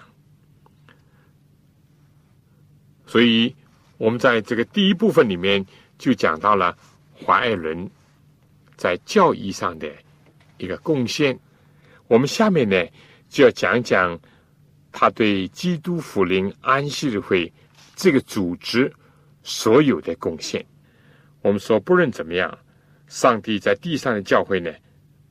[3.08, 3.56] 所以，
[3.98, 5.66] 我们在这个第一部分里面
[5.98, 6.78] 就讲到了
[7.14, 7.90] 华爱伦
[8.76, 9.90] 在教义上的
[10.58, 11.40] 一个贡献。
[12.08, 12.86] 我们下面呢
[13.30, 14.20] 就要讲讲
[14.92, 17.52] 他对基督福临安息日会
[17.96, 18.92] 这个组织
[19.42, 20.64] 所有的贡献。
[21.42, 22.58] 我们说，不论怎么样，
[23.08, 24.72] 上帝在地上的教会呢，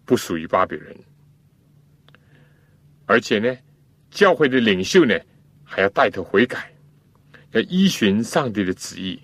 [0.05, 0.97] 不属于巴比伦，
[3.05, 3.55] 而且呢，
[4.11, 5.19] 教会的领袖呢
[5.63, 6.76] 还要带头悔改。
[7.57, 9.19] 要依循上帝的旨意，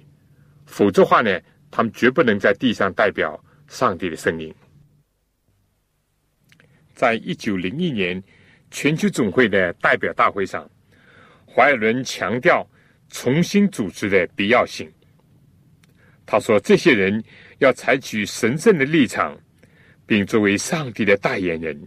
[0.65, 1.39] 否则话呢，
[1.71, 4.53] 他们绝不能在地上代表上帝的声音。
[6.95, 8.23] 在一九零一年
[8.71, 10.67] 全球总会的代表大会上，
[11.47, 12.67] 怀尔伦强调
[13.11, 14.91] 重新组织的必要性。
[16.25, 17.23] 他说：“这些人
[17.59, 19.39] 要采取神圣的立场，
[20.07, 21.79] 并作为上帝的代言人，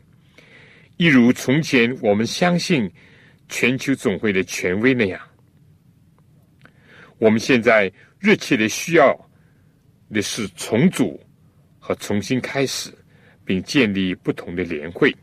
[0.97, 2.87] 一如从前我们相信
[3.49, 5.19] 全球总会的权威那样。”
[7.17, 9.15] 我们现在热切的需要
[10.13, 11.19] 的是重组
[11.79, 12.91] 和重新开始，
[13.43, 15.15] 并建立不同的联会。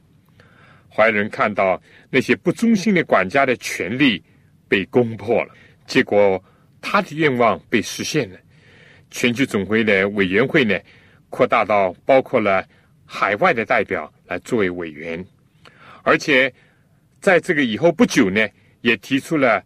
[0.88, 4.22] 怀仁看到那些不忠心的管家的权利
[4.68, 5.54] 被攻破了，
[5.86, 6.42] 结果
[6.80, 8.38] 他的愿望被实现了，
[9.10, 10.78] 全球总会的委员会呢，
[11.30, 12.66] 扩大到包括了
[13.04, 15.24] 海外的代表来作为委员，
[16.02, 16.52] 而且
[17.20, 18.46] 在这个以后不久呢，
[18.82, 19.64] 也提出了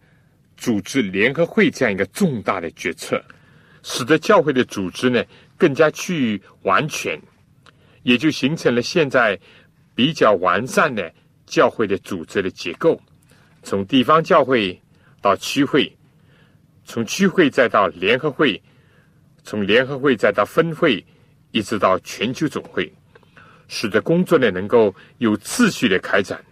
[0.57, 3.23] 组织联合会这样一个重大的决策，
[3.83, 5.25] 使得教会的组织呢
[5.57, 7.21] 更加趋于完全，
[8.03, 9.39] 也就形成了现在
[9.95, 11.13] 比较完善的
[11.47, 13.01] 教会的组织的结构，
[13.63, 14.81] 从地方教会
[15.21, 15.95] 到区会，
[16.85, 18.61] 从区会再到联合会。
[19.49, 21.07] 从联合会再到分会，
[21.53, 22.93] 一直到全球总会，
[23.69, 26.45] 使得工作呢能够有次序的开展。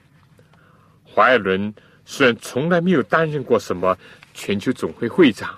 [1.04, 3.96] 怀尔伦虽然从来没有担任过什么
[4.32, 5.54] 全球总会会长，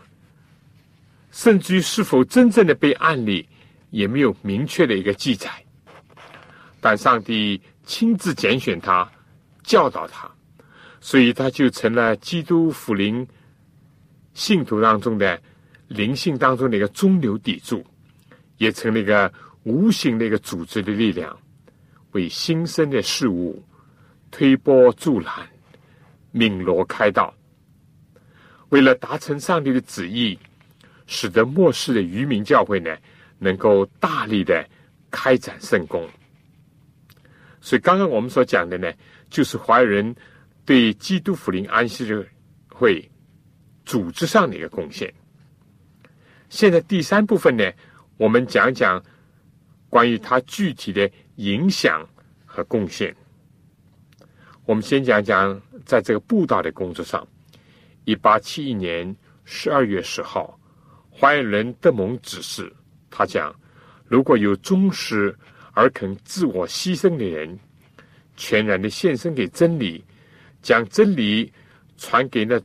[1.31, 3.49] 甚至于是否真正的被案例
[3.91, 5.51] 也没有明确的一个记载，
[6.81, 9.11] 但上帝亲自拣选他，
[9.63, 10.31] 教导他，
[11.01, 13.27] 所以他就成了基督福临
[14.35, 15.41] 信徒当中的。
[15.89, 17.87] 灵性当中的一个中流砥柱，
[18.59, 19.33] 也成了一个
[19.63, 21.39] 无形的一个组织的力量，
[22.11, 23.63] 为新生的事物
[24.33, 25.49] 推波助澜、
[26.33, 27.35] 鸣锣开道。
[28.71, 30.39] 为了达成上帝的旨意，
[31.07, 32.97] 使得末世的渔民教会呢，
[33.39, 34.69] 能够大力的
[35.11, 36.09] 开展圣功。
[37.61, 38.93] 所以，刚刚我们所讲的呢，
[39.31, 40.15] 就是华人
[40.65, 42.29] 对基督福临安息日
[42.69, 43.09] 会
[43.85, 45.13] 组织上的一个贡献。
[46.49, 47.73] 现在第三部分呢，
[48.17, 49.03] 我们讲讲
[49.89, 52.09] 关于它具体的影响
[52.45, 53.15] 和贡献。
[54.65, 57.27] 我们先讲讲在这个布道的工作上。
[58.05, 60.61] 一八七一年十二月十号，
[61.11, 62.71] 怀尔人德蒙指示
[63.11, 63.55] 他讲：
[64.07, 65.35] 如果有忠实
[65.73, 67.59] 而肯自我牺牲的人，
[68.37, 70.05] 全然的献身给真理，
[70.61, 71.53] 将真理
[71.97, 72.61] 传给那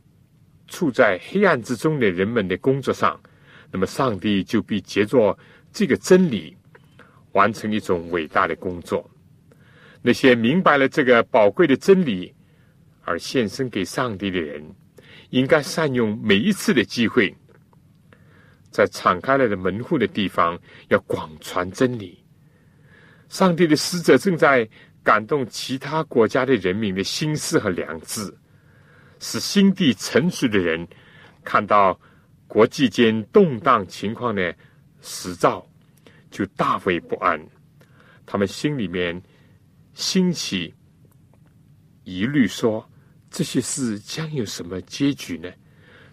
[0.68, 3.18] 处在黑暗之中的人们的工作上。
[3.70, 5.36] 那么，上帝就必借着
[5.72, 6.54] 这个真理，
[7.32, 9.10] 完成一种伟大的工作。
[10.02, 12.34] 那些明白了这个宝贵的真理
[13.02, 14.62] 而献身给上帝的人，
[15.30, 17.34] 应该善用每一次的机会，
[18.70, 22.22] 在敞开了的门户的地方，要广传真理。
[23.28, 24.68] 上帝的使者正在
[25.02, 28.32] 感动其他国家的人民的心思和良知，
[29.18, 30.86] 使心地成熟的人
[31.44, 32.00] 看到。
[32.48, 34.54] 国际间动荡情况的
[35.00, 35.66] 实兆，
[36.30, 37.42] 就大为不安。
[38.26, 39.22] 他们心里面
[39.94, 40.74] 兴起
[42.04, 42.86] 疑虑，说
[43.32, 45.50] 这些事将有什么结局呢？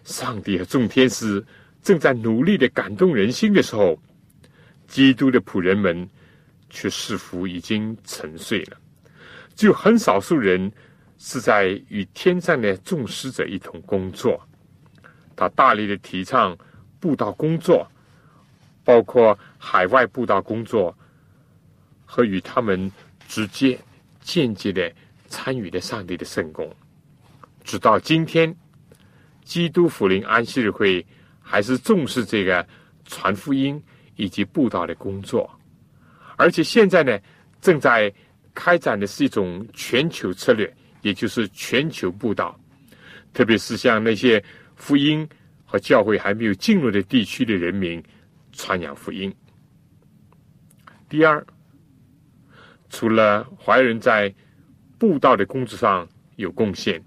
[0.04, 1.44] 上帝和众天使
[1.82, 4.00] 正在努力的感动人心的时候，
[4.88, 6.08] 基督的仆人们
[6.70, 8.78] 却似乎已经沉睡了。
[9.54, 10.72] 只有很少数人
[11.18, 14.40] 是在与天上的众使者一同工作。
[15.36, 16.56] 他大力的提倡
[16.98, 17.86] 布道工作，
[18.82, 20.96] 包括海外布道工作
[22.06, 22.90] 和与他们
[23.28, 23.78] 直接、
[24.22, 24.90] 间接的
[25.28, 26.74] 参与的上帝的圣功。
[27.64, 28.54] 直到今天，
[29.44, 31.04] 基督福临安息日会
[31.40, 32.66] 还是重视这个
[33.04, 33.82] 传福音
[34.16, 35.50] 以及布道的工作，
[36.36, 37.18] 而且现在呢，
[37.60, 38.12] 正在
[38.54, 42.58] 开展的是一种全球策略，也就是全球布道，
[43.32, 44.42] 特别是像那些。
[44.82, 45.28] 福音
[45.66, 48.02] 和教会还没有进入的地区的人民
[48.50, 49.30] 传扬福音。
[51.06, 51.46] 第二，
[52.88, 54.34] 除了华人在
[54.96, 56.98] 布道的工作上有贡献，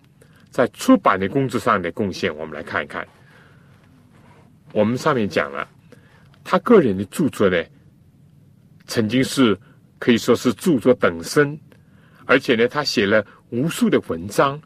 [0.53, 3.05] 在出版的工作上的贡献，我们来看一看。
[4.71, 5.67] 我们上面讲了，
[6.43, 7.57] 他个人的著作呢，
[8.85, 9.57] 曾经是
[9.97, 11.59] 可以说是著作等身，
[12.25, 14.61] 而且呢，他写了无数的文章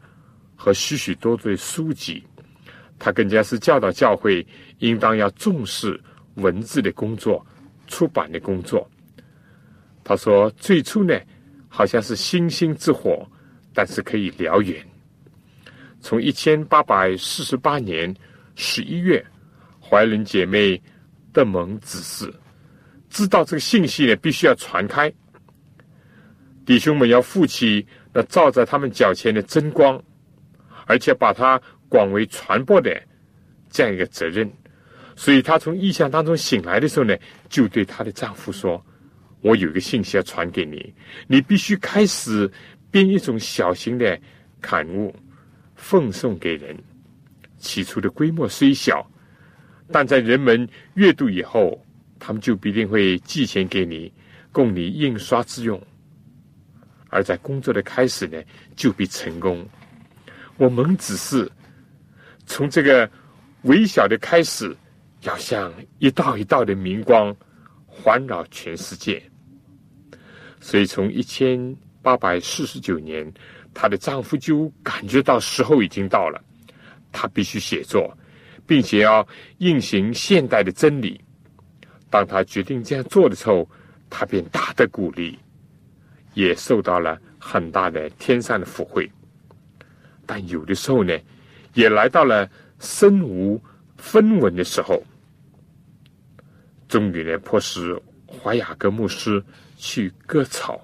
[0.54, 2.22] 和许许多多的书籍。
[2.98, 4.46] 他更加是教导教会
[4.80, 5.98] 应当要重视
[6.34, 7.46] 文字的工作、
[7.86, 8.86] 出版的工作。
[10.04, 11.18] 他说：“最初呢，
[11.66, 13.26] 好像是星星之火，
[13.72, 14.86] 但是可以燎原。
[16.00, 18.14] 从一千八百四十八年
[18.54, 19.24] 十一月，
[19.80, 20.80] 怀仁姐妹
[21.32, 22.32] 的蒙指示，
[23.10, 25.12] 知道这个信息呢，必须要传开。
[26.64, 30.02] 弟兄们要负起那照在他们脚前的真光，
[30.86, 33.02] 而且把它。”广为传播的
[33.70, 34.46] 这样一个责任，
[35.16, 37.16] 所以她从异象当中醒来的时候呢，
[37.48, 38.84] 就对她的丈夫说
[39.40, 40.94] ：“我有一个信息要传给你，
[41.26, 42.46] 你必须开始
[42.90, 44.20] 编一种小型的
[44.60, 45.16] 刊物，
[45.78, 46.76] 奉送给人。
[47.56, 49.08] 起初的规模虽小，
[49.90, 51.82] 但在人们阅读以后，
[52.18, 54.12] 他们就必定会寄钱给你，
[54.52, 55.82] 供你印刷之用。
[57.08, 58.42] 而在工作的开始呢，
[58.76, 59.66] 就必成功。
[60.58, 61.50] 我们只是。”
[62.50, 63.10] 从这个
[63.64, 64.74] 微小的开始，
[65.20, 67.36] 要像一道一道的明光
[67.86, 69.22] 环绕全世界。
[70.58, 73.30] 所以，从一千八百四十九年，
[73.80, 76.42] 她的丈夫就感觉到时候已经到了，
[77.12, 78.12] 她必须写作，
[78.66, 79.24] 并且要
[79.58, 81.20] 运行现代的真理。
[82.10, 83.70] 当她决定这样做的时候，
[84.10, 85.38] 她便大得鼓励，
[86.34, 89.08] 也受到了很大的天上的福惠。
[90.26, 91.16] 但有的时候呢，
[91.74, 92.50] 也来到了
[92.80, 93.62] 身无
[93.96, 95.00] 分文的时候，
[96.88, 99.40] 终于呢，迫使怀雅各牧师。
[99.80, 100.80] 去割草，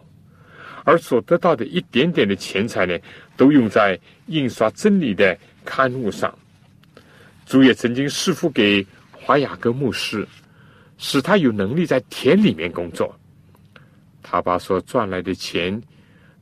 [0.84, 2.96] 而所得到的一点点的钱财呢，
[3.36, 6.32] 都用在印刷真理的刊物上。
[7.46, 10.26] 主也曾经赐福给华雅各牧师，
[10.98, 13.18] 使他有能力在田里面工作。
[14.22, 15.82] 他把所赚来的钱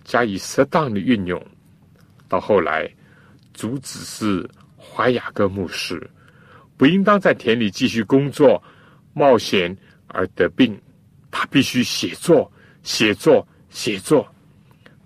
[0.05, 1.40] 加以适当的运用。
[2.28, 2.88] 到后来，
[3.53, 6.09] 主指示华雅各牧师
[6.76, 8.62] 不应当在田里继续工作，
[9.12, 9.76] 冒险
[10.09, 10.80] 而得病。
[11.30, 12.51] 他必须写作、
[12.82, 14.32] 写作、写作，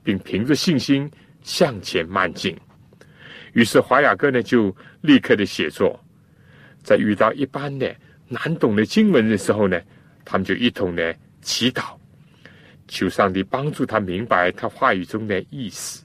[0.04, 1.10] 并凭着信心
[1.42, 2.54] 向前迈进。
[3.54, 5.98] 于是华雅哥呢就立刻的写作，
[6.82, 7.94] 在遇到一般的
[8.28, 9.80] 难懂的经文的时候呢，
[10.24, 11.96] 他们就一同的祈祷，
[12.88, 16.04] 求上帝帮助他明白他话语中的意思。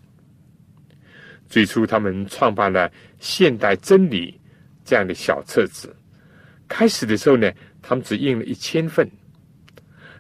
[1.50, 2.88] 最初，他们创办了
[3.20, 4.32] 《现代真理》
[4.86, 5.94] 这样的小册子。
[6.70, 7.52] 开始的时候呢，
[7.82, 9.10] 他们只印了一千份。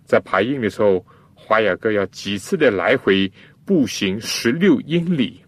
[0.03, 1.05] 在排印的时候，
[1.51, 3.29] 华雅各要几次的来回
[3.65, 5.43] 步行十六英里，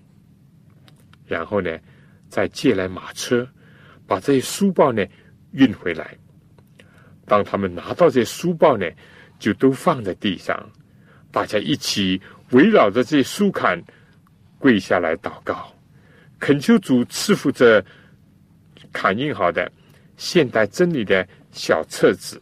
[1.25, 1.79] 然后呢，
[2.27, 3.47] 再借来马车，
[4.05, 5.01] 把这些书报呢
[5.53, 6.13] 运回来。
[7.25, 8.85] 当他们拿到这些书报呢，
[9.39, 10.69] 就都放在地上，
[11.31, 13.81] 大家一起围绕着这些书坎
[14.59, 15.73] 跪下来祷告，
[16.37, 17.81] 恳求主赐福这
[18.91, 19.71] 砍印好的
[20.17, 22.41] 现代真理的小册子，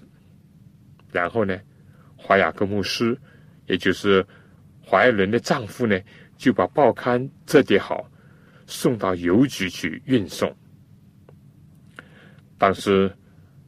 [1.12, 1.56] 然后呢。
[2.24, 3.18] 华雅各牧师，
[3.72, 4.26] 也就是
[4.82, 5.98] 华爱伦的丈夫呢，
[6.36, 8.06] 就把报刊折叠好，
[8.68, 10.54] 送到邮局去运送。
[12.58, 13.10] 当时，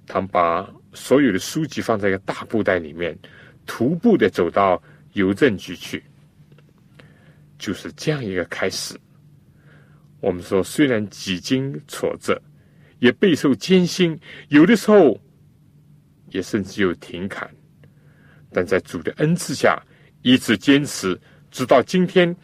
[0.05, 3.17] 他们把所有的书籍放在一个大布袋里面，
[3.65, 4.83] 徒步的走到
[5.13, 6.03] 邮政局去。
[7.57, 8.99] 就是这样一个开始。
[10.19, 12.41] 我们说，虽然几经挫折，
[12.99, 15.17] 也备受艰辛，有的时候
[16.29, 17.49] 也甚至有停刊。
[18.51, 19.81] 但在主的恩赐下，
[20.23, 21.19] 一直坚持，
[21.51, 22.35] 直到今天，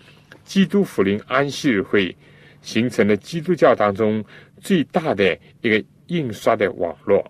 [0.43, 2.15] 基督福临安息日会
[2.61, 4.23] 形成了基督教当中
[4.59, 7.25] 最大的一个印刷的网络，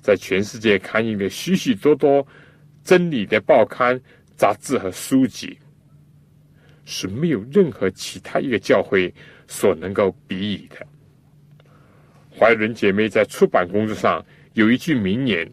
[0.00, 2.26] 在全世界刊印的许许多多
[2.82, 4.00] 真理的报刊、
[4.34, 5.58] 杂志和书籍，
[6.86, 9.12] 是没有任何其他一个教会
[9.46, 10.86] 所能够比拟的。
[12.36, 14.24] 怀仁姐妹在出版工作上
[14.54, 15.52] 有一句名言。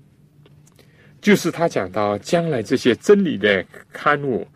[1.22, 3.64] 就是他讲到，将来这些真理的
[3.94, 4.48] 刊物，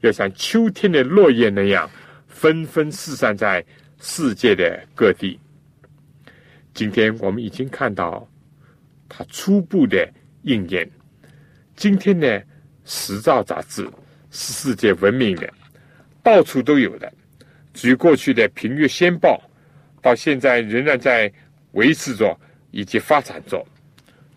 [0.00, 1.88] 要像秋天的落叶那样，
[2.26, 3.64] 纷纷四散在
[4.00, 5.38] 世界的各地。
[6.74, 8.28] 今天我们已经看到
[9.08, 10.08] 它初步的
[10.42, 10.88] 应验。
[11.76, 12.26] 今天呢，
[12.84, 13.88] 《时造》杂志
[14.32, 15.48] 是世界闻名的，
[16.22, 17.12] 到处都有的。
[17.72, 19.40] 至于过去的《平月先报》，
[20.02, 21.32] 到现在仍然在
[21.72, 22.36] 维持着
[22.72, 23.64] 以及发展着，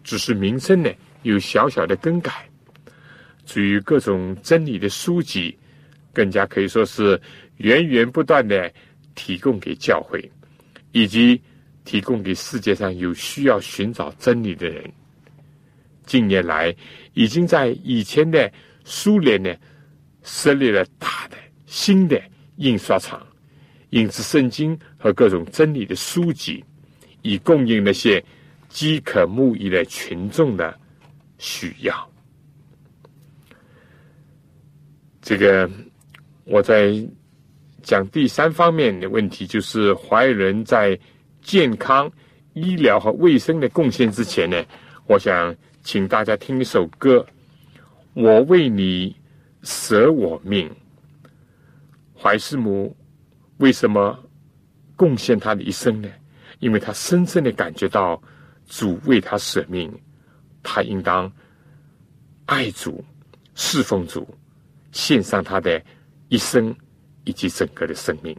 [0.04, 0.92] 只是名称呢。
[1.24, 2.50] 有小小的更改，
[3.46, 5.58] 至于各种真理的书籍，
[6.14, 7.20] 更加可以说是
[7.58, 8.72] 源源不断的
[9.14, 10.30] 提供给教会，
[10.92, 11.40] 以及
[11.86, 14.84] 提供给世界上有需要寻找真理的人。
[16.06, 16.76] 近年来，
[17.14, 18.52] 已经在以前的
[18.84, 19.54] 苏联呢
[20.24, 22.22] 设立了大的新的
[22.58, 23.26] 印刷厂，
[23.92, 26.64] 印制圣经和各种真理的书籍，
[27.22, 28.24] 以供应那些
[28.70, 30.81] 饥渴慕义的群众的。
[31.42, 32.08] 需要
[35.24, 35.68] 这个，
[36.44, 36.94] 我在
[37.82, 40.98] 讲第三方面的问题，就是怀仁在
[41.42, 42.12] 健康、
[42.54, 44.64] 医疗和卫生的贡献之前呢，
[45.08, 47.26] 我想请大家听一首歌：
[48.14, 49.16] 我为你
[49.64, 50.70] 舍我命。
[52.16, 52.96] 怀师母
[53.58, 54.18] 为什么
[54.96, 56.10] 贡献他的一生呢？
[56.60, 58.22] 因为他深深的感觉到
[58.68, 59.92] 主为他舍命。
[60.64, 61.32] 他应当
[62.45, 63.03] 爱主、
[63.55, 64.28] 侍奉主，
[64.91, 65.82] 献上他的
[66.30, 66.76] 一生
[67.24, 68.38] 以及整个的生命。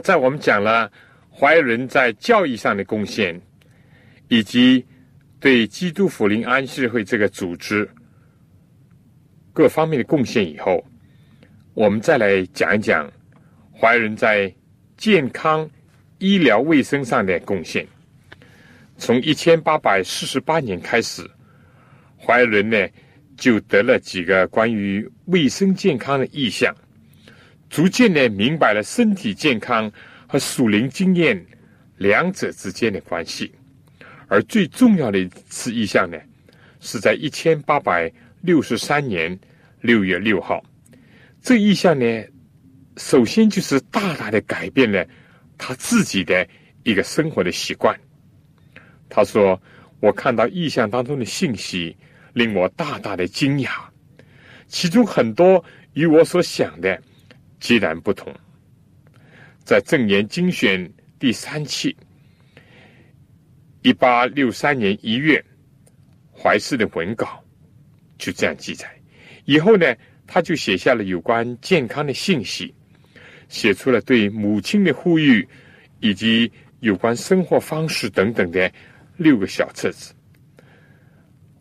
[0.00, 0.90] 在我们讲了
[1.30, 3.40] 怀仁在教义上的贡献，
[4.28, 4.84] 以及
[5.38, 7.88] 对基督福临安息会这个组织
[9.52, 10.84] 各方面的贡献以后，
[11.74, 13.10] 我们再来讲一讲
[13.78, 14.52] 怀仁在
[14.96, 15.68] 健康、
[16.18, 17.86] 医疗卫生上的贡献。
[18.96, 21.22] 从一千八百四十八年开始，
[22.18, 22.88] 怀仁呢
[23.36, 26.74] 就得了几个关于卫生健康的意向。
[27.76, 29.92] 逐渐的明白了身体健康
[30.26, 31.44] 和属灵经验
[31.98, 33.52] 两者之间的关系，
[34.28, 36.16] 而最重要的一次意象呢，
[36.80, 38.10] 是在一千八百
[38.40, 39.38] 六十三年
[39.82, 40.64] 六月六号。
[41.42, 42.24] 这意象呢，
[42.96, 45.06] 首先就是大大的改变了
[45.58, 46.48] 他自己的
[46.82, 47.94] 一个生活的习惯。
[49.10, 49.60] 他说
[50.00, 51.94] ：“我看到意象当中的信息，
[52.32, 53.68] 令我大大的惊讶，
[54.66, 55.62] 其中很多
[55.92, 56.98] 与我所想的。”
[57.60, 58.34] 截然不同。
[59.64, 61.96] 在正言精选第三期，
[63.82, 65.44] 一八六三年一月，
[66.32, 67.42] 怀氏的文稿
[68.16, 68.88] 就这样记载。
[69.44, 69.94] 以后呢，
[70.26, 72.72] 他就写下了有关健康的信息，
[73.48, 75.48] 写出了对母亲的呼吁，
[76.00, 76.50] 以及
[76.80, 78.70] 有关生活方式等等的
[79.16, 80.14] 六个小册子。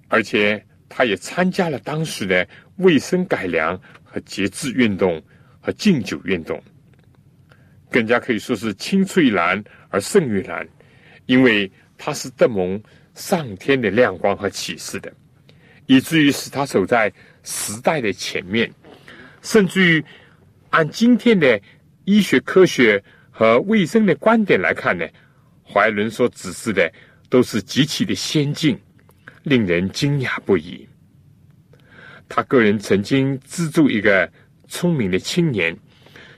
[0.07, 5.21] 而且，他也参加了当时的卫生改良和节制运动。
[5.65, 6.61] 和敬酒运动，
[7.89, 10.67] 更加可以说是青出于蓝而胜于蓝，
[11.25, 12.79] 因为他是得蒙
[13.15, 15.11] 上天的亮光和启示的，
[15.87, 17.11] 以至于使他走在
[17.41, 18.71] 时代的前面，
[19.41, 20.05] 甚至于
[20.69, 21.59] 按今天的
[22.03, 25.07] 医学科学和卫生的观点来看呢，
[25.63, 26.93] 怀伦所指示的
[27.27, 28.79] 都是极其的先进，
[29.41, 30.87] 令人惊讶不已。
[32.29, 34.31] 他个人曾经资助一个。
[34.67, 35.75] 聪明的青年，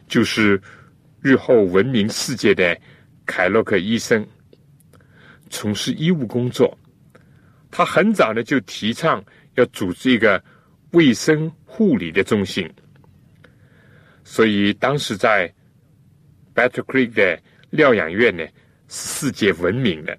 [0.07, 0.61] 就是
[1.21, 2.79] 日后闻名世界的
[3.25, 4.25] 凯洛克医生。
[5.49, 6.77] 从事医务工作，
[7.71, 9.23] 他很早呢就提倡
[9.55, 10.43] 要组织一个
[10.91, 12.69] 卫生护理的中心。
[14.23, 15.53] 所以当时在
[16.53, 18.45] Battle Creek 的疗养院呢，
[18.89, 20.17] 世界闻名的，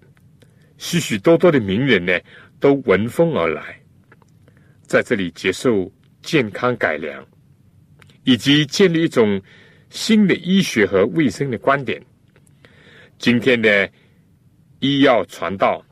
[0.79, 2.19] 许许多多的名人呢
[2.59, 3.79] 都闻风而来，
[4.87, 5.93] 在这里接受
[6.23, 7.23] 健康改良。
[8.29, 9.41] 以及建立一种
[9.89, 11.99] 新的医学和卫生的观点。
[13.17, 13.91] 今天的
[14.81, 15.83] 医药传道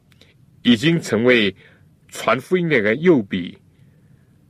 [0.61, 1.55] 已经成为
[2.11, 3.57] 传福音的一个右臂。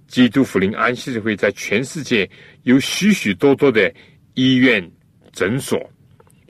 [0.08, 2.28] 基督福临安息会在全世界
[2.64, 3.94] 有许许多多的
[4.34, 4.82] 医院、
[5.30, 5.78] 诊所，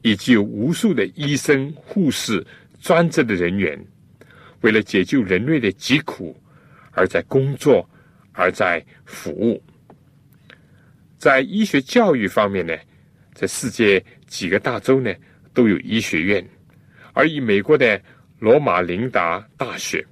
[0.01, 2.43] 以及有无数的医生、护士、
[2.81, 3.79] 专职的人员，
[4.63, 6.35] 为了解救人类的疾苦
[6.93, 7.87] 而在工作，
[8.33, 9.63] 而在服务。
[11.19, 12.77] 在医学教育方面呢，
[13.33, 15.13] 在世界几个大洲呢
[15.55, 16.47] 都有医学院，
[17.15, 18.01] 而以美国的
[18.39, 20.07] 罗马琳达大学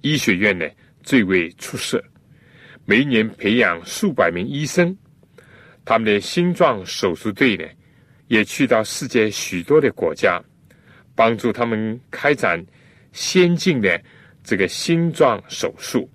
[0.00, 0.68] 医学院呢
[1.02, 2.02] 最为出色，
[2.84, 4.96] 每年培养数百名医生，
[5.84, 7.64] 他们的心脏手术队呢
[8.26, 10.42] 也去到世界许多的国家，
[11.14, 12.62] 帮助他们开展
[13.12, 14.00] 先进的
[14.42, 16.10] 这个心脏手术，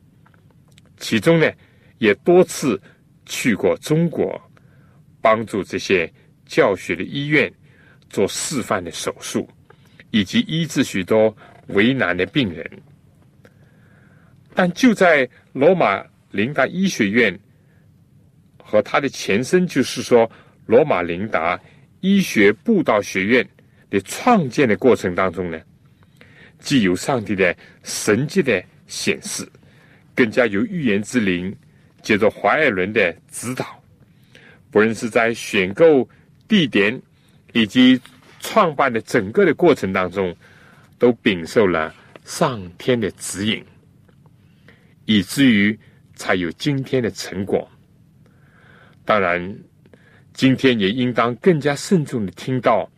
[0.97, 1.49] 其中呢
[1.97, 2.79] 也多次。
[3.25, 4.39] 去过中国，
[5.21, 6.11] 帮助这些
[6.45, 7.51] 教学的医院
[8.09, 9.47] 做示范的手术，
[10.11, 11.35] 以及医治许多
[11.67, 12.69] 为难的病人。
[14.53, 17.37] 但就在罗马琳达医学院
[18.57, 20.29] 和它的前身，就是说
[20.65, 21.59] 罗马琳达
[22.01, 23.47] 医学布道学院
[23.89, 25.59] 的创建的过程当中呢，
[26.59, 29.47] 既有上帝的神迹的显示，
[30.13, 31.55] 更加有预言之灵。
[32.03, 33.81] 借着怀尔伦的指导，
[34.69, 36.07] 不论是在选购
[36.47, 37.01] 地点
[37.53, 37.99] 以及
[38.41, 40.35] 创办的整个的过程当中，
[40.99, 41.95] 都禀受了
[42.25, 43.63] 上天的指引，
[45.05, 45.79] 以至于
[46.13, 47.67] 才有今天的成果。
[49.05, 49.57] 当然，
[50.33, 52.89] 今天也应当更加慎重的听到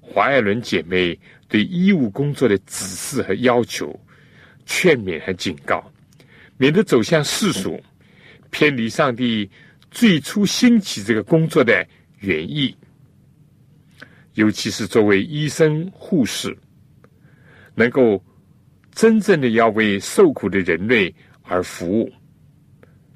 [0.00, 1.18] 怀尔伦姐妹
[1.48, 3.98] 对医务工作的指示和要求、
[4.64, 5.92] 劝勉和警告，
[6.56, 7.78] 免得走向世俗。
[8.50, 9.48] 偏离上帝
[9.90, 11.86] 最初兴起这个工作的
[12.20, 12.76] 原意，
[14.34, 16.56] 尤其是作为医生、护士，
[17.74, 18.22] 能够
[18.92, 22.12] 真正的要为受苦的人类而服务，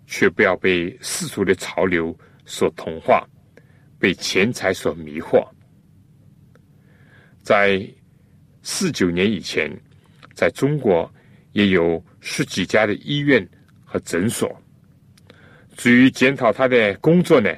[0.07, 3.27] 却不要被世俗的潮流所同化，
[3.99, 5.47] 被钱财所迷惑。
[7.43, 7.85] 在
[8.63, 9.69] 四九年以前，
[10.33, 11.13] 在中国
[11.53, 13.47] 也有十几家的医院
[13.85, 14.62] 和诊所。
[15.83, 17.53] 至于检讨他的工作呢，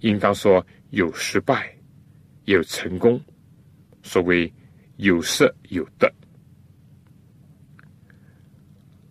[0.00, 1.70] 应当说有失败，
[2.46, 3.20] 有成功。
[4.02, 4.50] 所谓
[4.96, 6.10] 有色有得。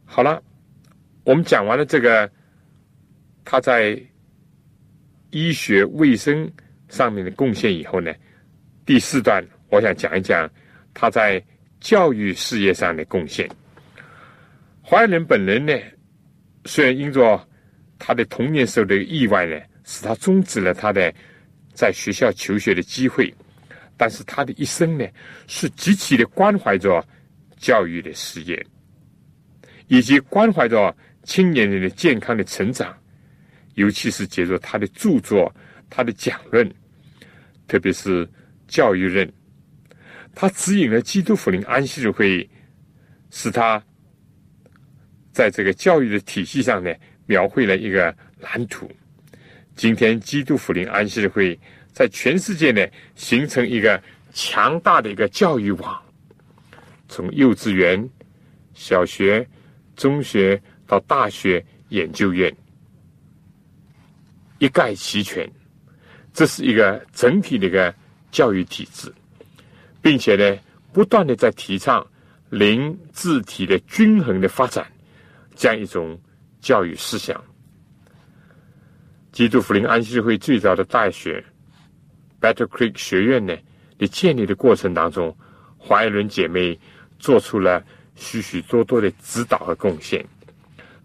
[0.03, 0.41] 好了，
[1.26, 2.28] 我们讲完了这个
[3.45, 4.03] 他在
[5.30, 6.51] 医学卫生
[6.88, 8.11] 上面的贡献以后呢，
[8.84, 10.49] 第四段我想讲一讲
[10.95, 11.39] 他在
[11.80, 13.47] 教育事业上的贡献。
[14.82, 15.80] 怀仁本人呢，
[16.65, 17.47] 虽然因着
[18.00, 21.14] 他的童年时候的意外呢，使他终止了他的
[21.74, 23.34] 在学校求学的机会，
[23.95, 25.06] 但是他的一生呢，
[25.48, 27.06] 是极其的关怀着
[27.58, 28.66] 教育的事业，
[29.88, 32.95] 以及关怀着青年人的健康的成长，
[33.76, 35.54] 尤其是借助他的著作、
[35.89, 36.70] 他的讲论，
[37.68, 38.28] 特别是
[38.68, 39.32] 教育论，
[40.36, 42.50] 他指引了基督福临安息日会，
[43.30, 43.84] 使他。
[45.34, 46.91] 在这个教育的体系上呢，
[47.28, 48.90] 描绘了一个蓝图。
[49.76, 51.58] 今天基督福临安息日会
[51.94, 52.84] 在全世界呢，
[53.16, 54.02] 形成一个
[54.34, 56.02] 强大的一个教育网，
[57.08, 58.10] 从幼稚园、
[58.74, 59.48] 小学、
[59.96, 62.52] 中学到大学、研究院，
[64.58, 65.48] 一概齐全。
[66.34, 67.94] 这是一个整体的一个
[68.32, 69.12] 教育体制，
[70.02, 70.58] 并且呢，
[70.94, 72.06] 不断的在提倡
[72.50, 74.86] 灵智体的均衡的发展。
[75.56, 76.20] 这样一种
[76.68, 77.41] 教育思想，
[79.32, 81.41] 基督福临安息会最早的大学
[82.41, 83.55] Battle Creek 学院呢
[83.97, 85.34] 的建立的过程当中，
[85.78, 86.78] 华裔伦姐妹
[87.20, 87.82] 做出了
[88.15, 90.26] 许许多多的指导和贡献，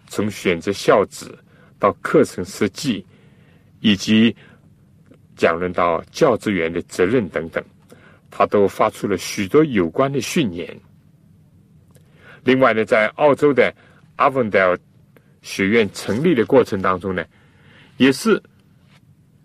[0.08, 1.32] 从选择校址
[1.78, 3.06] 到课程设计，
[3.78, 4.34] 以及
[5.36, 7.64] 讲论到教职员的责任等等，
[8.32, 10.76] 他都发出了许多有关的训言。
[12.42, 13.72] 另外呢，在澳洲的。
[14.16, 14.78] 阿文戴尔
[15.42, 17.24] 学院成立的过程当中呢，
[17.96, 18.40] 也是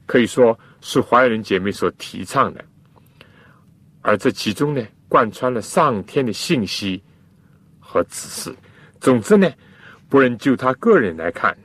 [0.05, 2.63] 可以说是华人姐妹所提倡的，
[4.01, 7.03] 而这其中呢，贯穿了上天的信息
[7.79, 8.55] 和指示。
[9.01, 9.51] 总之呢，
[10.07, 11.57] 不论就他个人来看，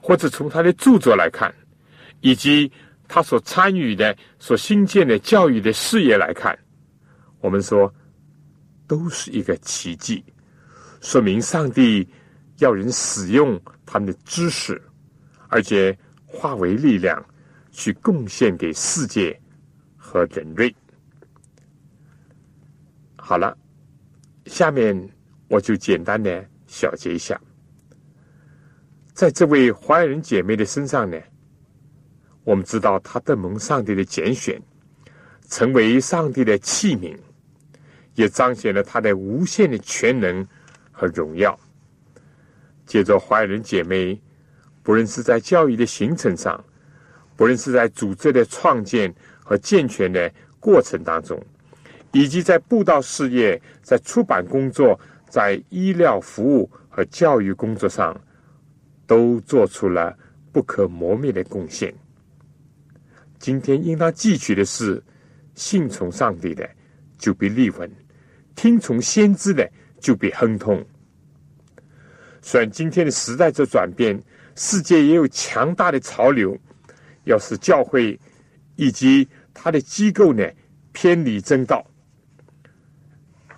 [0.00, 1.52] 或者从他的著作来看，
[2.20, 2.70] 以及
[3.08, 6.56] 他所参与的、所新建的教育的事业来看，
[7.40, 7.92] 我们说
[8.86, 10.24] 都是一个奇迹，
[11.00, 12.08] 说明上帝。
[12.58, 14.80] 要人使用他们的知识，
[15.48, 17.24] 而且化为力量，
[17.70, 19.38] 去贡献给世界
[19.96, 20.74] 和人类。
[23.16, 23.56] 好了，
[24.46, 24.96] 下面
[25.48, 27.40] 我就简单的小结一下，
[29.12, 31.20] 在这位华人姐妹的身上呢，
[32.44, 34.60] 我们知道她得蒙上帝的拣选，
[35.48, 37.18] 成为上帝的器皿，
[38.14, 40.46] 也彰显了她的无限的全能
[40.92, 41.58] 和荣耀。
[42.86, 44.18] 借着华人姐妹，
[44.82, 46.64] 不论是在教育的形成上，
[47.34, 49.12] 不论是在组织的创建
[49.42, 51.38] 和健全的过程当中，
[52.12, 58.18] 以及在布道事业、在出版工作、在医疗服务和教育工作上，
[59.06, 60.16] 都做出了
[60.52, 61.92] 不可磨灭的贡献。
[63.38, 65.02] 今天应当记取的是：
[65.54, 66.68] 信从上帝的，
[67.18, 67.88] 就必立稳；
[68.54, 69.68] 听从先知的，
[70.00, 70.82] 就必亨通。
[72.46, 74.16] 虽然今天的时代在转变，
[74.54, 76.56] 世界也有强大的潮流，
[77.24, 78.16] 要使教会
[78.76, 80.48] 以及它的机构呢
[80.92, 81.84] 偏离正道，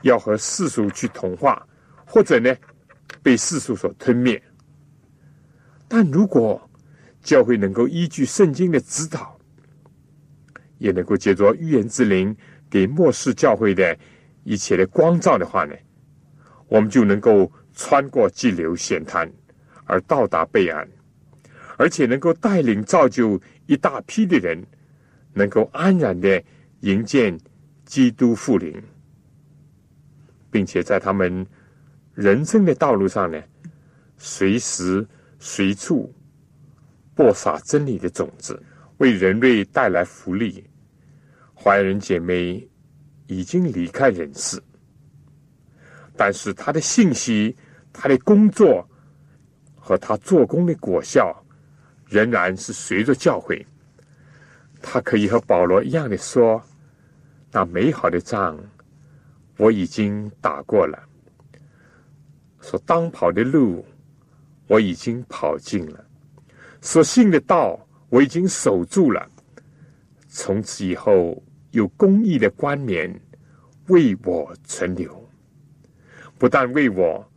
[0.00, 1.62] 要和世俗去同化，
[2.06, 2.56] 或者呢
[3.22, 4.42] 被世俗所吞灭。
[5.86, 6.58] 但如果
[7.20, 9.38] 教会能够依据圣经的指导，
[10.78, 12.34] 也能够借着预言之灵
[12.70, 13.94] 给末世教会的
[14.44, 15.74] 一切的光照的话呢，
[16.68, 17.52] 我们就能够。
[17.80, 19.32] 穿过激流险滩，
[19.84, 20.86] 而到达备岸，
[21.76, 24.60] 而且能够带领造就一大批的人，
[25.32, 26.42] 能够安然的
[26.80, 27.32] 迎接
[27.84, 28.74] 基督复临，
[30.50, 31.46] 并且在他们
[32.14, 33.40] 人生的道路上呢，
[34.16, 35.06] 随时
[35.38, 36.12] 随处
[37.14, 38.60] 播撒真理的种子，
[38.96, 40.64] 为人类带来福利。
[41.54, 42.68] 怀仁姐妹
[43.28, 44.60] 已经离开人世，
[46.16, 47.56] 但是她的信息。
[48.00, 48.88] 他的工作
[49.74, 51.34] 和他做工的果效，
[52.06, 53.66] 仍然是随着教会。
[54.80, 56.62] 他可以和保罗一样的说
[57.50, 58.56] ：“那美好的仗
[59.56, 60.96] 我已经打过了，
[62.60, 63.84] 所当跑的路
[64.68, 66.04] 我已经跑尽了，
[66.80, 69.28] 所信的道我已经守住了。
[70.28, 71.42] 从此以后，
[71.72, 73.12] 有公义的冠冕
[73.88, 75.28] 为我存留，
[76.38, 77.28] 不但为我。”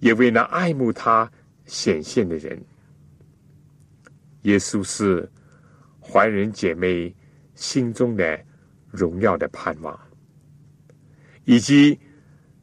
[0.00, 1.30] 也为那爱慕他
[1.64, 2.60] 显现的人，
[4.42, 5.30] 耶稣是
[6.00, 7.14] 怀仁姐妹
[7.54, 8.42] 心中的
[8.90, 9.98] 荣耀的盼望，
[11.44, 11.98] 以及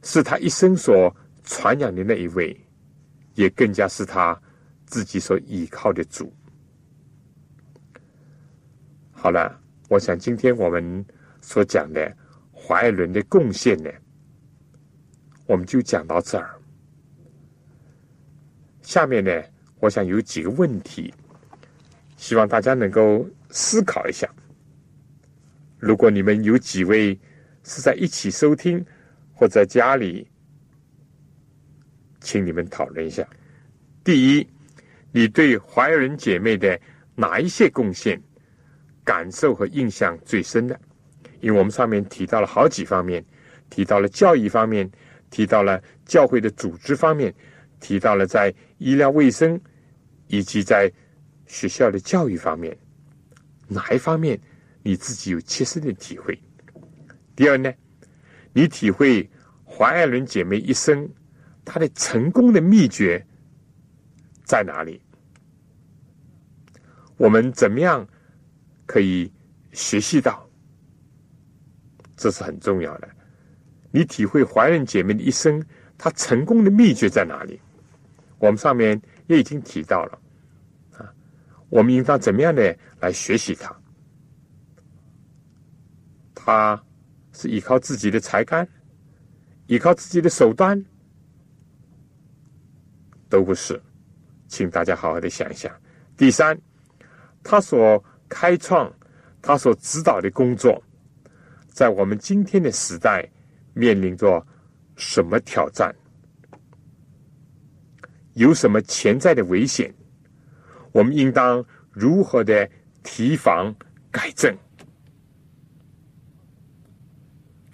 [0.02, 1.14] 是他一生所
[1.44, 2.54] 传扬的那一位，
[3.34, 4.38] 也更加是他
[4.84, 6.32] 自己所依靠的主。
[9.12, 11.06] 好了，我想今天我们
[11.40, 12.14] 所讲的
[12.50, 13.90] 华爱伦的贡献呢，
[15.46, 16.57] 我们就讲到这儿。
[18.88, 19.30] 下面呢，
[19.80, 21.12] 我想有几个问题，
[22.16, 24.26] 希望大家能够思考一下。
[25.78, 27.12] 如果你们有几位
[27.64, 28.82] 是在一起收听
[29.34, 30.26] 或者家里，
[32.22, 33.28] 请你们讨论一下。
[34.02, 34.48] 第一，
[35.12, 36.80] 你对华爱人姐妹的
[37.14, 38.18] 哪一些贡献？
[39.04, 40.80] 感受和印象最深的，
[41.40, 43.22] 因为我们上面提到了好几方面，
[43.68, 44.90] 提到了教育方面，
[45.28, 47.34] 提到了教会的组织方面，
[47.80, 49.60] 提到了在医疗卫生
[50.28, 50.90] 以及在
[51.46, 52.76] 学校的教育方面，
[53.66, 54.40] 哪一方面
[54.82, 56.40] 你自己有切身的体会？
[57.36, 57.72] 第二呢，
[58.52, 59.28] 你体会
[59.64, 61.08] 华爱伦姐妹一生
[61.64, 63.24] 她的成功的秘诀
[64.44, 65.00] 在哪里？
[67.16, 68.08] 我们怎么样？
[68.86, 69.30] 可以
[69.72, 70.48] 学习到，
[72.16, 73.08] 这是很重要的。
[73.90, 75.62] 你体会怀孕姐妹的一生，
[75.98, 77.60] 她成功的秘诀在哪里？
[78.38, 80.18] 我们上面也已经提到了
[80.96, 81.12] 啊。
[81.68, 83.76] 我们应当怎么样的来学习他？
[86.34, 86.82] 他
[87.32, 88.66] 是依靠自己的才干，
[89.66, 90.82] 依靠自己的手段，
[93.28, 93.80] 都不是。
[94.46, 95.70] 请大家好好的想一想。
[96.16, 96.58] 第三，
[97.42, 98.02] 他所。
[98.30, 98.92] 开创
[99.40, 100.82] 他所指导的工作，
[101.68, 103.26] 在我们今天的时代
[103.72, 104.46] 面临着
[104.96, 105.90] 什么挑战？
[108.38, 109.92] 有什么潜在的危险？
[110.92, 112.68] 我们应当如何的
[113.02, 113.74] 提防
[114.12, 114.56] 改正？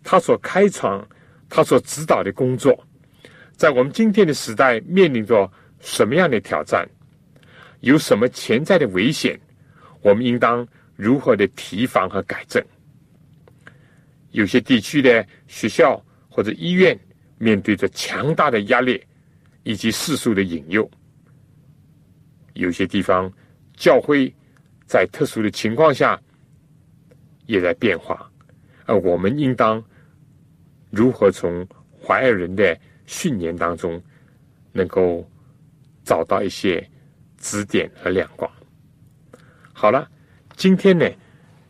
[0.03, 1.07] 他所开创、
[1.51, 2.83] 他所指导的工作，
[3.53, 5.51] 在我们今天的时代面临着
[5.81, 6.89] 什么样的挑战？
[7.81, 9.39] 有什么潜在的危险？
[10.01, 12.65] 我们应当如何的提防和改正？
[14.31, 16.99] 有些地区的学校或者医院
[17.37, 19.03] 面对着强大的压力
[19.65, 20.89] 以及世俗的引诱；
[22.53, 23.31] 有些地方
[23.75, 24.33] 教会
[24.87, 26.21] 在特殊的情况下
[27.47, 28.31] 也在变化，
[28.87, 29.83] 而我们应当
[30.91, 31.67] 如何从
[32.01, 34.01] 怀爱人的训练当中
[34.73, 35.29] 能够
[36.05, 36.89] 找到一些
[37.39, 38.51] 指点和亮光？
[39.73, 40.09] 好了，
[40.57, 41.11] 今天呢，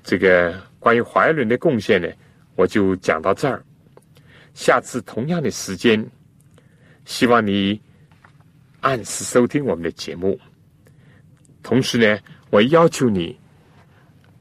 [0.03, 2.09] 这个关于怀爱伦的贡献呢，
[2.55, 3.65] 我就讲到这儿。
[4.53, 6.05] 下次同样的时间，
[7.05, 7.81] 希望你
[8.85, 10.39] 按时收听我们的节目。
[11.63, 12.21] 同时呢，
[12.51, 13.35] 我要求你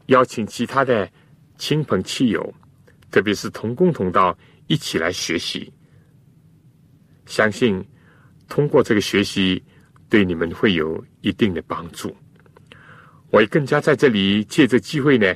[0.07, 1.09] 邀请其他的
[1.57, 2.53] 亲朋戚友，
[3.09, 4.37] 特别是同工同道
[4.67, 5.71] 一起来学习。
[7.25, 7.81] 相信
[8.49, 9.63] 通过这个学习，
[10.09, 12.13] 对你们会有一定的帮助。
[13.31, 15.33] 我也更加在这里借着机会呢，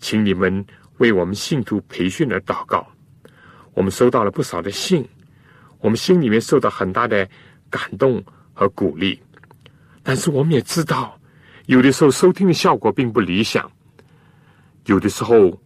[0.00, 0.64] 请你们
[0.96, 2.90] 为我们信徒培训而祷告。
[3.74, 5.06] 我们收到了不少的信，
[5.80, 7.28] 我们心里面受到很大的
[7.68, 8.24] 感动
[8.58, 9.22] 和鼓励。
[10.02, 11.16] 但是我们也知道，
[11.66, 13.70] 有的时候收听的效果并不理想，
[14.86, 15.56] 有的时候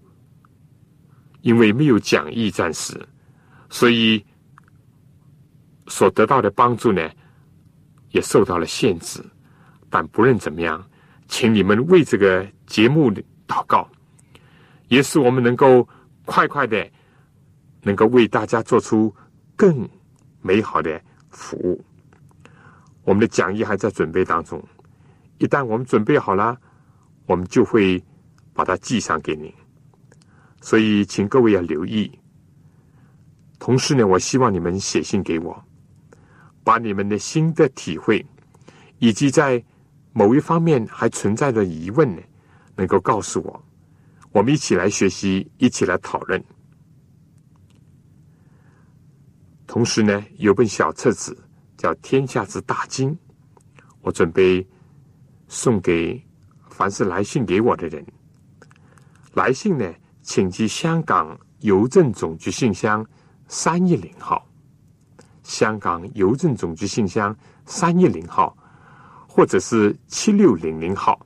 [1.40, 3.00] 因为没有讲义暂时，
[3.70, 4.22] 所以
[5.86, 7.08] 所得到的帮助呢，
[8.10, 9.24] 也受到了限制。
[9.88, 10.86] 但不论怎么样。
[11.28, 13.10] 请你们为这个节目
[13.48, 13.88] 祷告，
[14.88, 15.88] 也使我们能够
[16.26, 16.86] 快快的
[17.80, 19.14] 能够为大家做出
[19.56, 19.88] 更
[20.42, 21.82] 美好的服务。
[23.04, 24.62] 我们的讲义还在准备当中，
[25.38, 26.58] 一旦我们准备好了，
[27.26, 28.02] 我们就会
[28.52, 29.52] 把它寄上给您。
[30.60, 32.10] 所以，请各位要留意。
[33.58, 35.64] 同时呢，我希望你们写信给我，
[36.64, 38.24] 把你们的心的体会
[38.98, 39.62] 以及在。
[40.14, 42.20] 某一方面还存在的疑问呢，
[42.76, 43.64] 能够告诉我，
[44.30, 46.44] 我们一起来学习，一起来讨论。
[49.66, 51.34] 同时呢，有本小册子
[51.82, 53.10] 叫《天下之大经》，
[54.02, 54.64] 我准备
[55.48, 56.24] 送给
[56.70, 58.06] 凡是来信给我的人。
[59.34, 63.04] 来信呢，请寄香港邮政总局信箱
[63.48, 64.46] 三一零号，
[65.42, 68.56] 香港邮政总局信箱三一零号。
[69.26, 71.18] 或者是七六零零号，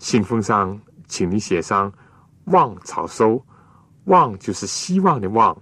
[0.00, 1.90] 信封上，请你写上
[2.46, 3.40] “望草收
[4.06, 5.56] ”，“望”就是希望的“望”，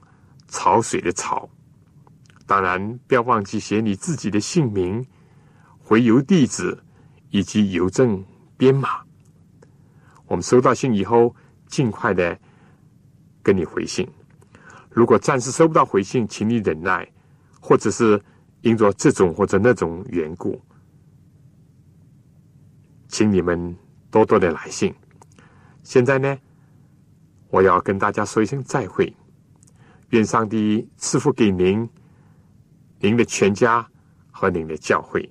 [0.48, 1.46] 潮水的“潮”。
[2.50, 5.06] 当然，不要忘记写你自己的姓名、
[5.78, 6.76] 回邮地址
[7.28, 8.24] 以及邮政
[8.56, 8.88] 编码。
[10.26, 11.32] 我们收到信以后，
[11.68, 12.36] 尽快的
[13.40, 14.04] 跟你回信。
[14.90, 17.08] 如果暂时收不到回信，请你忍耐，
[17.60, 18.20] 或者是
[18.62, 20.60] 因着这种或者那种缘故，
[23.06, 23.76] 请你们
[24.10, 24.92] 多多的来信。
[25.84, 26.36] 现在呢，
[27.48, 29.14] 我要跟大家说一声再会。
[30.08, 31.88] 愿上帝赐福给您、
[33.00, 33.86] 您的全家
[34.30, 35.28] 和您的教会。